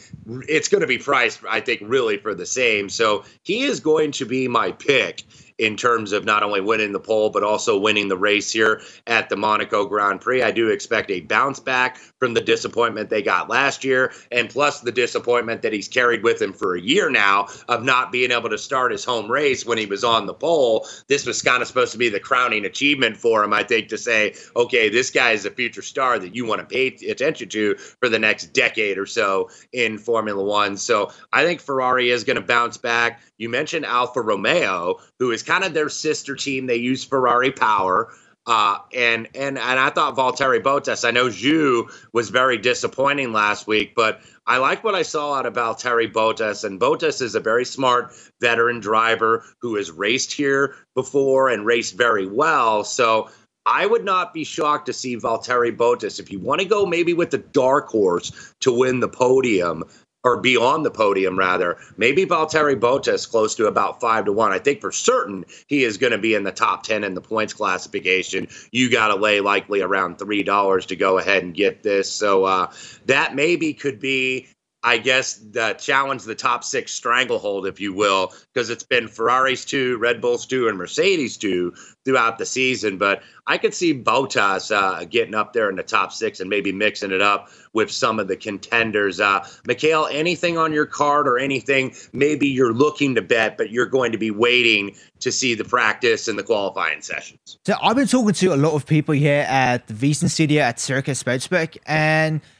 it's 0.49 0.69
going 0.69 0.81
to 0.81 0.87
be 0.87 0.99
priced, 0.99 1.41
I 1.49 1.61
think, 1.61 1.83
really 1.85 2.17
for 2.17 2.35
the 2.35 2.47
same. 2.47 2.89
So 2.89 3.25
he 3.43 3.63
is 3.65 3.81
going 3.81 4.13
to 4.13 4.25
be 4.25 4.49
my 4.49 4.73
pick 4.73 5.23
in 5.59 5.77
terms 5.77 6.13
of 6.13 6.25
not 6.25 6.43
only 6.43 6.61
winning 6.61 6.93
the 6.93 7.01
pole, 7.01 7.31
but 7.31 7.43
also 7.43 7.79
winning 7.79 8.09
the 8.09 8.17
race 8.17 8.53
here 8.53 8.83
at 9.07 9.29
the 9.29 9.37
Monaco 9.37 9.87
Grand 9.87 10.21
Prix. 10.21 10.43
I 10.43 10.51
do 10.51 10.69
expect 10.69 11.11
a 11.11 11.21
bounce 11.21 11.61
back 11.61 11.97
from 12.19 12.35
the 12.35 12.41
disappointment 12.41 13.09
they 13.09 13.23
got 13.23 13.49
last 13.49 13.85
year, 13.85 14.13
and 14.31 14.51
plus 14.51 14.81
the 14.81 14.93
disappointment 14.93 15.63
that 15.63 15.73
he's 15.73 15.89
carried 15.89 16.23
with 16.23 16.41
him 16.41 16.53
for 16.53 16.75
a 16.75 16.81
year 16.81 17.11
now 17.11 17.49
of 17.69 17.83
not 17.83 18.13
being 18.13 18.31
able 18.31 18.51
to 18.51 18.59
start 18.59 18.93
his 18.93 19.05
home 19.05 19.31
race 19.31 19.65
when 19.65 19.79
he 19.79 19.87
was 19.87 20.05
on 20.05 20.27
the 20.27 20.35
pole. 20.35 20.87
This 21.09 21.27
was 21.27 21.43
kind 21.43 21.63
of 21.63 21.69
supposed 21.69 21.93
to 21.93 21.99
be 21.99 22.09
the 22.09 22.21
crowning 22.21 22.65
achievement 22.65 23.17
for 23.17 23.43
him, 23.43 23.53
I 23.53 23.63
think, 23.63 23.89
to 23.89 23.99
say, 23.99 24.35
okay, 24.55 24.89
this 24.89 25.11
guy 25.11 25.33
is 25.33 25.47
a 25.47 25.51
future 25.51 25.83
star 25.83 26.19
that 26.19 26.35
you 26.35 26.45
want 26.45 26.61
to 26.61 26.67
pay 26.67 26.89
attention 27.09 27.49
to 27.51 27.77
for 27.77 28.09
the 28.09 28.19
next 28.19 28.53
decade 28.53 28.99
or 28.99 29.07
so 29.07 29.49
in 29.73 29.99
Formula 29.99 30.43
One. 30.43 30.77
So 30.77 31.11
I 31.33 31.45
think 31.45 31.61
Ferrari 31.61 32.11
is 32.11 32.25
going 32.25 32.37
to 32.37 32.43
bounce 32.43 32.77
back. 32.77 33.21
You 33.39 33.49
mentioned 33.49 33.85
Alfa 33.85 34.23
Romeo, 34.23 34.99
who 35.19 35.31
is 35.31 35.43
kind 35.47 35.65
of 35.65 35.75
their 35.75 35.89
sister 35.89 36.35
team. 36.35 36.67
They 36.67 36.77
use 36.77 37.05
Ferrari 37.05 37.51
power. 37.51 38.09
Uh, 38.47 38.79
and 38.95 39.27
and 39.35 39.59
and 39.59 39.81
I 39.81 39.91
thought 39.91 40.17
Valtteri 40.17 40.63
Bottas. 40.63 41.07
I 41.07 41.11
know 41.11 41.27
Zhou 41.27 41.91
was 42.13 42.31
very 42.31 42.57
disappointing 42.57 43.33
last 43.33 43.67
week, 43.67 43.95
but 43.97 44.21
I 44.47 44.59
like 44.59 44.85
what 44.85 44.95
I 44.95 45.03
saw 45.03 45.35
out 45.35 45.47
of 45.47 45.55
Valtteri 45.55 46.13
Bottas. 46.13 46.63
And 46.63 46.81
Bottas 46.81 47.21
is 47.21 47.35
a 47.35 47.41
very 47.41 47.65
smart 47.65 48.13
veteran 48.41 48.79
driver 48.79 49.45
who 49.61 49.75
has 49.75 49.91
raced 49.91 50.33
here 50.33 50.77
before 50.95 51.49
and 51.49 51.67
raced 51.67 51.97
very 51.97 52.29
well. 52.29 52.85
So 52.85 53.29
I 53.67 53.85
would 53.85 54.05
not 54.05 54.33
be 54.33 54.45
shocked 54.45 54.87
to 54.87 54.93
see 54.93 55.17
Valtteri 55.17 55.77
Bottas. 55.77 56.21
If 56.21 56.31
you 56.31 56.39
want 56.39 56.61
to 56.61 56.69
go 56.69 56.87
maybe 56.87 57.15
with 57.15 57.33
the 57.33 57.39
dark 57.39 57.89
horse 57.89 58.55
to 58.61 58.71
win 58.71 59.01
the 59.01 59.09
podium, 59.09 59.83
or 60.27 60.37
be 60.37 60.57
on 60.57 60.83
the 60.83 60.91
podium 60.91 61.39
rather. 61.39 61.79
Maybe 61.97 62.27
Valtteri 62.27 62.75
Bottas 62.75 63.31
close 63.31 63.55
to 63.55 63.69
about 63.69 64.01
five 64.01 64.25
to 64.25 64.33
one. 64.33 64.51
I 64.51 64.59
think 64.59 64.81
for 64.81 64.91
certain 64.91 65.45
he 65.69 65.85
is 65.85 65.99
going 65.99 66.11
to 66.11 66.19
be 66.19 66.35
in 66.35 66.43
the 66.43 66.51
top 66.51 66.83
ten 66.83 67.05
in 67.05 67.15
the 67.15 67.21
points 67.21 67.55
classification. 67.55 68.49
You 68.73 68.91
got 68.91 69.09
to 69.09 69.15
lay 69.15 69.39
likely 69.41 69.83
around 69.83 70.19
three 70.19 70.43
dollars 70.43 70.85
to 70.87 70.97
go 70.97 71.19
ahead 71.19 71.45
and 71.45 71.55
get 71.55 71.85
this. 71.85 72.11
So 72.11 72.45
uh, 72.45 72.73
that 73.05 73.37
maybe 73.37 73.73
could 73.73 74.01
be 74.01 74.49
I 74.87 74.99
guess, 74.99 75.35
the 75.35 75.75
challenge 75.75 76.23
the 76.23 76.37
top 76.37 76.63
six 76.63 76.93
stranglehold, 76.93 77.67
if 77.67 77.81
you 77.81 77.93
will, 77.93 78.33
because 78.55 78.71
it's 78.71 78.85
been 78.85 79.09
Ferraris 79.09 79.65
two, 79.65 79.99
Red 79.99 80.21
Bulls 80.21 80.47
two, 80.47 80.69
and 80.69 80.79
Mercedes 80.79 81.37
two 81.37 81.75
throughout 82.05 82.39
the 82.39 82.47
season. 82.47 82.97
But 82.97 83.21
I 83.49 83.59
could 83.59 83.75
see 83.75 84.01
Bottas 84.01 84.71
uh, 84.71 85.05
getting 85.07 85.35
up 85.35 85.53
there 85.53 85.69
in 85.69 85.75
the 85.75 85.83
top 85.83 86.13
six 86.13 86.39
and 86.39 86.49
maybe 86.49 86.71
mixing 86.71 87.11
it 87.11 87.21
up 87.21 87.49
with 87.73 87.91
some 87.91 88.21
of 88.21 88.29
the 88.29 88.37
contenders. 88.37 89.19
Uh, 89.19 89.45
Mikhail, 89.67 90.07
anything 90.09 90.57
on 90.57 90.73
your 90.73 90.87
card 90.87 91.27
or 91.27 91.37
anything 91.37 91.93
maybe 92.13 92.47
you're 92.47 92.73
looking 92.73 93.17
to 93.17 93.23
bet, 93.23 93.59
but 93.59 93.71
you're 93.71 93.87
going 93.87 94.13
to 94.13 94.19
be 94.19 94.31
waiting 94.31 94.95
to 95.19 95.33
see 95.33 95.57
the 95.57 95.65
practice 95.65 96.29
and 96.29 96.39
the 96.39 96.45
qualifying 96.45 97.03
sessions? 97.03 97.59
So 97.67 97.75
I've 97.83 97.97
been 97.97 98.07
talking 98.07 98.35
to 98.35 98.55
a 98.55 98.57
lot 98.57 98.75
of 98.75 98.87
people 98.87 99.15
here 99.15 99.45
at 99.49 99.89
the 99.89 99.95
VSiN 99.95 100.31
studio 100.31 100.63
at 100.63 100.79
Circa 100.79 101.11
Sportsbook, 101.11 101.77
and– 101.87 102.41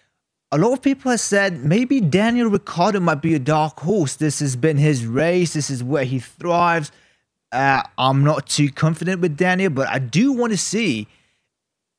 a 0.53 0.59
lot 0.59 0.73
of 0.73 0.83
people 0.83 1.11
have 1.11 1.21
said 1.21 1.65
maybe 1.65 2.01
Daniel 2.01 2.49
Ricciardo 2.49 3.01
might 3.01 3.21
be 3.21 3.35
a 3.35 3.39
dark 3.39 3.81
horse. 3.81 4.17
This 4.17 4.41
has 4.41 4.55
been 4.57 4.77
his 4.77 5.05
race. 5.05 5.55
This 5.55 5.71
is 5.71 5.83
where 5.83 6.05
he 6.05 6.19
thrives. 6.21 6.93
Uh, 7.51 7.83
I'm 7.99 8.23
not 8.23 8.47
too 8.47 8.71
confident 8.71 9.21
with 9.21 9.37
Daniel, 9.37 9.71
but 9.71 9.89
I 9.89 9.99
do 9.99 10.33
want 10.33 10.53
to 10.53 10.59
see 10.59 11.09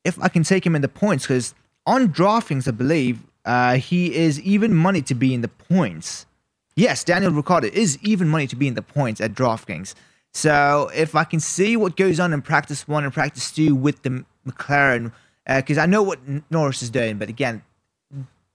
if 0.05 0.21
I 0.21 0.29
can 0.29 0.43
take 0.43 0.65
him 0.65 0.75
in 0.75 0.81
the 0.81 0.87
points 0.87 1.25
because 1.25 1.53
on 1.85 2.09
DraftKings, 2.09 2.67
I 2.67 2.71
believe 2.71 3.19
uh, 3.43 3.75
he 3.75 4.15
is 4.15 4.39
even 4.41 4.73
money 4.73 5.01
to 5.03 5.15
be 5.15 5.33
in 5.33 5.41
the 5.41 5.47
points. 5.47 6.25
Yes, 6.75 7.03
Daniel 7.03 7.31
Ricciardo 7.31 7.67
is 7.67 7.97
even 8.01 8.29
money 8.29 8.47
to 8.47 8.55
be 8.55 8.67
in 8.67 8.75
the 8.75 8.81
points 8.81 9.19
at 9.19 9.33
DraftKings. 9.33 9.93
So 10.33 10.91
if 10.93 11.15
I 11.15 11.23
can 11.23 11.39
see 11.39 11.75
what 11.75 11.95
goes 11.95 12.19
on 12.19 12.33
in 12.33 12.41
practice 12.41 12.87
one 12.87 13.03
and 13.03 13.13
practice 13.13 13.51
two 13.51 13.73
with 13.73 14.03
the 14.03 14.23
McLaren, 14.47 15.11
because 15.47 15.77
uh, 15.77 15.81
I 15.81 15.85
know 15.85 16.03
what 16.03 16.19
Norris 16.51 16.83
is 16.83 16.89
doing, 16.89 17.17
but 17.17 17.29
again, 17.29 17.63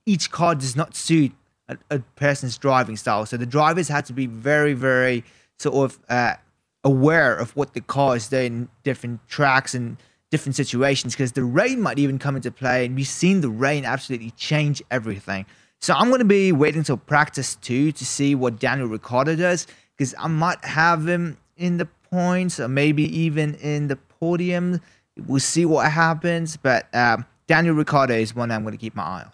each 0.05 0.31
car 0.31 0.55
does 0.55 0.75
not 0.75 0.95
suit 0.95 1.31
a, 1.67 1.77
a, 1.89 1.99
person's 2.15 2.57
driving 2.57 2.97
style. 2.97 3.25
So 3.25 3.37
the 3.37 3.45
drivers 3.45 3.87
had 3.87 4.05
to 4.05 4.13
be 4.13 4.25
very, 4.25 4.73
very 4.73 5.23
sort 5.59 5.75
of 5.91 5.99
uh, 6.09 6.35
aware 6.83 7.35
of 7.35 7.55
what 7.55 7.73
the 7.73 7.81
car 7.81 8.15
is 8.15 8.27
doing 8.27 8.45
in 8.45 8.69
different 8.83 9.25
tracks 9.27 9.73
and 9.73 9.97
different 10.29 10.55
situations 10.55 11.13
because 11.13 11.33
the 11.33 11.43
rain 11.43 11.79
might 11.79 11.99
even 11.99 12.19
come 12.19 12.35
into 12.35 12.51
play. 12.51 12.85
And 12.85 12.95
we've 12.95 13.07
seen 13.07 13.41
the 13.41 13.49
rain 13.49 13.85
absolutely 13.85 14.31
change 14.31 14.81
everything. 14.91 15.45
So 15.79 15.93
I'm 15.93 16.07
going 16.07 16.19
to 16.19 16.25
be 16.25 16.51
waiting 16.51 16.79
until 16.79 16.97
practice 16.97 17.55
two 17.55 17.91
to 17.91 18.05
see 18.05 18.35
what 18.35 18.59
Daniel 18.59 18.87
Ricciardo 18.87 19.35
does 19.35 19.67
because 19.97 20.15
I 20.17 20.27
might 20.27 20.63
have 20.65 21.07
him 21.07 21.37
in 21.57 21.77
the 21.77 21.85
points 22.09 22.59
or 22.59 22.67
maybe 22.67 23.03
even 23.17 23.55
in 23.55 23.87
the 23.87 23.95
podium. 23.95 24.81
We'll 25.27 25.39
see 25.39 25.65
what 25.65 25.91
happens. 25.91 26.57
But 26.57 26.87
um, 26.95 27.25
Daniel 27.47 27.75
Ricciardo 27.75 28.15
is 28.15 28.35
one 28.35 28.51
I'm 28.51 28.63
going 28.63 28.73
to 28.73 28.77
keep 28.77 28.95
my 28.95 29.03
eye 29.03 29.23
on. 29.25 29.31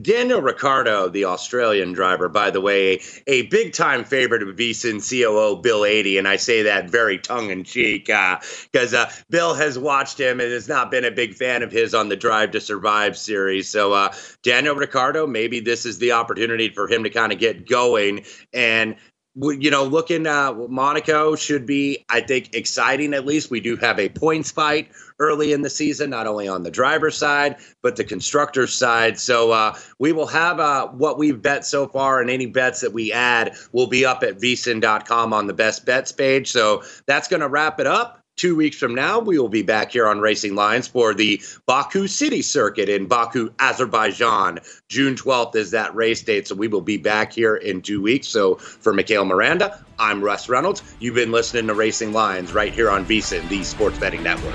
Daniel 0.00 0.40
Ricciardo, 0.40 1.08
the 1.08 1.24
Australian 1.24 1.92
driver, 1.92 2.28
by 2.28 2.50
the 2.50 2.60
way, 2.60 3.00
a 3.26 3.42
big 3.42 3.72
time 3.72 4.04
favorite 4.04 4.42
of 4.42 4.56
VSiN 4.56 5.00
COO 5.00 5.60
Bill 5.60 5.84
Adee. 5.84 6.18
And 6.18 6.28
I 6.28 6.36
say 6.36 6.62
that 6.62 6.90
very 6.90 7.18
tongue 7.18 7.50
in 7.50 7.64
cheek 7.64 8.06
because 8.06 8.94
uh, 8.94 8.98
uh, 8.98 9.10
Bill 9.30 9.54
has 9.54 9.78
watched 9.78 10.18
him 10.18 10.40
and 10.40 10.52
has 10.52 10.68
not 10.68 10.90
been 10.90 11.04
a 11.04 11.10
big 11.10 11.34
fan 11.34 11.62
of 11.62 11.72
his 11.72 11.94
on 11.94 12.08
the 12.08 12.16
Drive 12.16 12.52
to 12.52 12.60
Survive 12.60 13.16
series. 13.16 13.68
So, 13.68 13.92
uh, 13.92 14.12
Daniel 14.42 14.74
Ricciardo, 14.74 15.26
maybe 15.26 15.60
this 15.60 15.86
is 15.86 15.98
the 15.98 16.12
opportunity 16.12 16.68
for 16.68 16.88
him 16.88 17.04
to 17.04 17.10
kind 17.10 17.32
of 17.32 17.38
get 17.38 17.68
going. 17.68 18.24
And 18.52 18.96
you 19.40 19.70
know, 19.70 19.84
looking 19.84 20.26
uh, 20.26 20.52
Monaco 20.52 21.36
should 21.36 21.64
be, 21.64 22.04
I 22.08 22.20
think, 22.20 22.54
exciting. 22.54 23.14
At 23.14 23.24
least 23.24 23.50
we 23.50 23.60
do 23.60 23.76
have 23.76 23.98
a 24.00 24.08
points 24.08 24.50
fight 24.50 24.90
early 25.18 25.52
in 25.52 25.62
the 25.62 25.70
season, 25.70 26.10
not 26.10 26.26
only 26.26 26.48
on 26.48 26.62
the 26.62 26.70
driver's 26.70 27.16
side 27.16 27.56
but 27.82 27.96
the 27.96 28.04
constructor's 28.04 28.74
side. 28.74 29.18
So 29.18 29.52
uh, 29.52 29.76
we 29.98 30.12
will 30.12 30.26
have 30.26 30.60
uh, 30.60 30.88
what 30.88 31.18
we've 31.18 31.40
bet 31.40 31.64
so 31.64 31.86
far, 31.86 32.20
and 32.20 32.30
any 32.30 32.46
bets 32.46 32.80
that 32.80 32.92
we 32.92 33.12
add 33.12 33.54
will 33.72 33.86
be 33.86 34.04
up 34.04 34.22
at 34.22 34.38
vsin.com 34.38 35.32
on 35.32 35.46
the 35.46 35.52
best 35.52 35.84
bets 35.86 36.12
page. 36.12 36.50
So 36.50 36.82
that's 37.06 37.28
going 37.28 37.40
to 37.40 37.48
wrap 37.48 37.80
it 37.80 37.86
up 37.86 38.18
two 38.38 38.56
weeks 38.56 38.76
from 38.78 38.94
now, 38.94 39.18
we 39.18 39.38
will 39.38 39.48
be 39.48 39.62
back 39.62 39.92
here 39.92 40.06
on 40.06 40.20
Racing 40.20 40.54
Lines 40.54 40.86
for 40.86 41.12
the 41.12 41.42
Baku 41.66 42.06
City 42.06 42.40
Circuit 42.40 42.88
in 42.88 43.06
Baku, 43.06 43.52
Azerbaijan. 43.58 44.60
June 44.88 45.16
12th 45.16 45.56
is 45.56 45.72
that 45.72 45.94
race 45.94 46.22
date, 46.22 46.46
so 46.46 46.54
we 46.54 46.68
will 46.68 46.80
be 46.80 46.96
back 46.96 47.32
here 47.32 47.56
in 47.56 47.82
two 47.82 48.00
weeks. 48.00 48.28
So 48.28 48.54
for 48.54 48.92
Mikhail 48.92 49.24
Miranda, 49.24 49.84
I'm 49.98 50.20
Wes 50.20 50.48
Reynolds. 50.48 50.82
You've 51.00 51.16
been 51.16 51.32
listening 51.32 51.66
to 51.66 51.74
Racing 51.74 52.12
Lines 52.12 52.52
right 52.52 52.72
here 52.72 52.90
on 52.90 53.04
VSiN, 53.04 53.48
the 53.48 53.64
Sports 53.64 53.98
Betting 53.98 54.22
Network. 54.22 54.54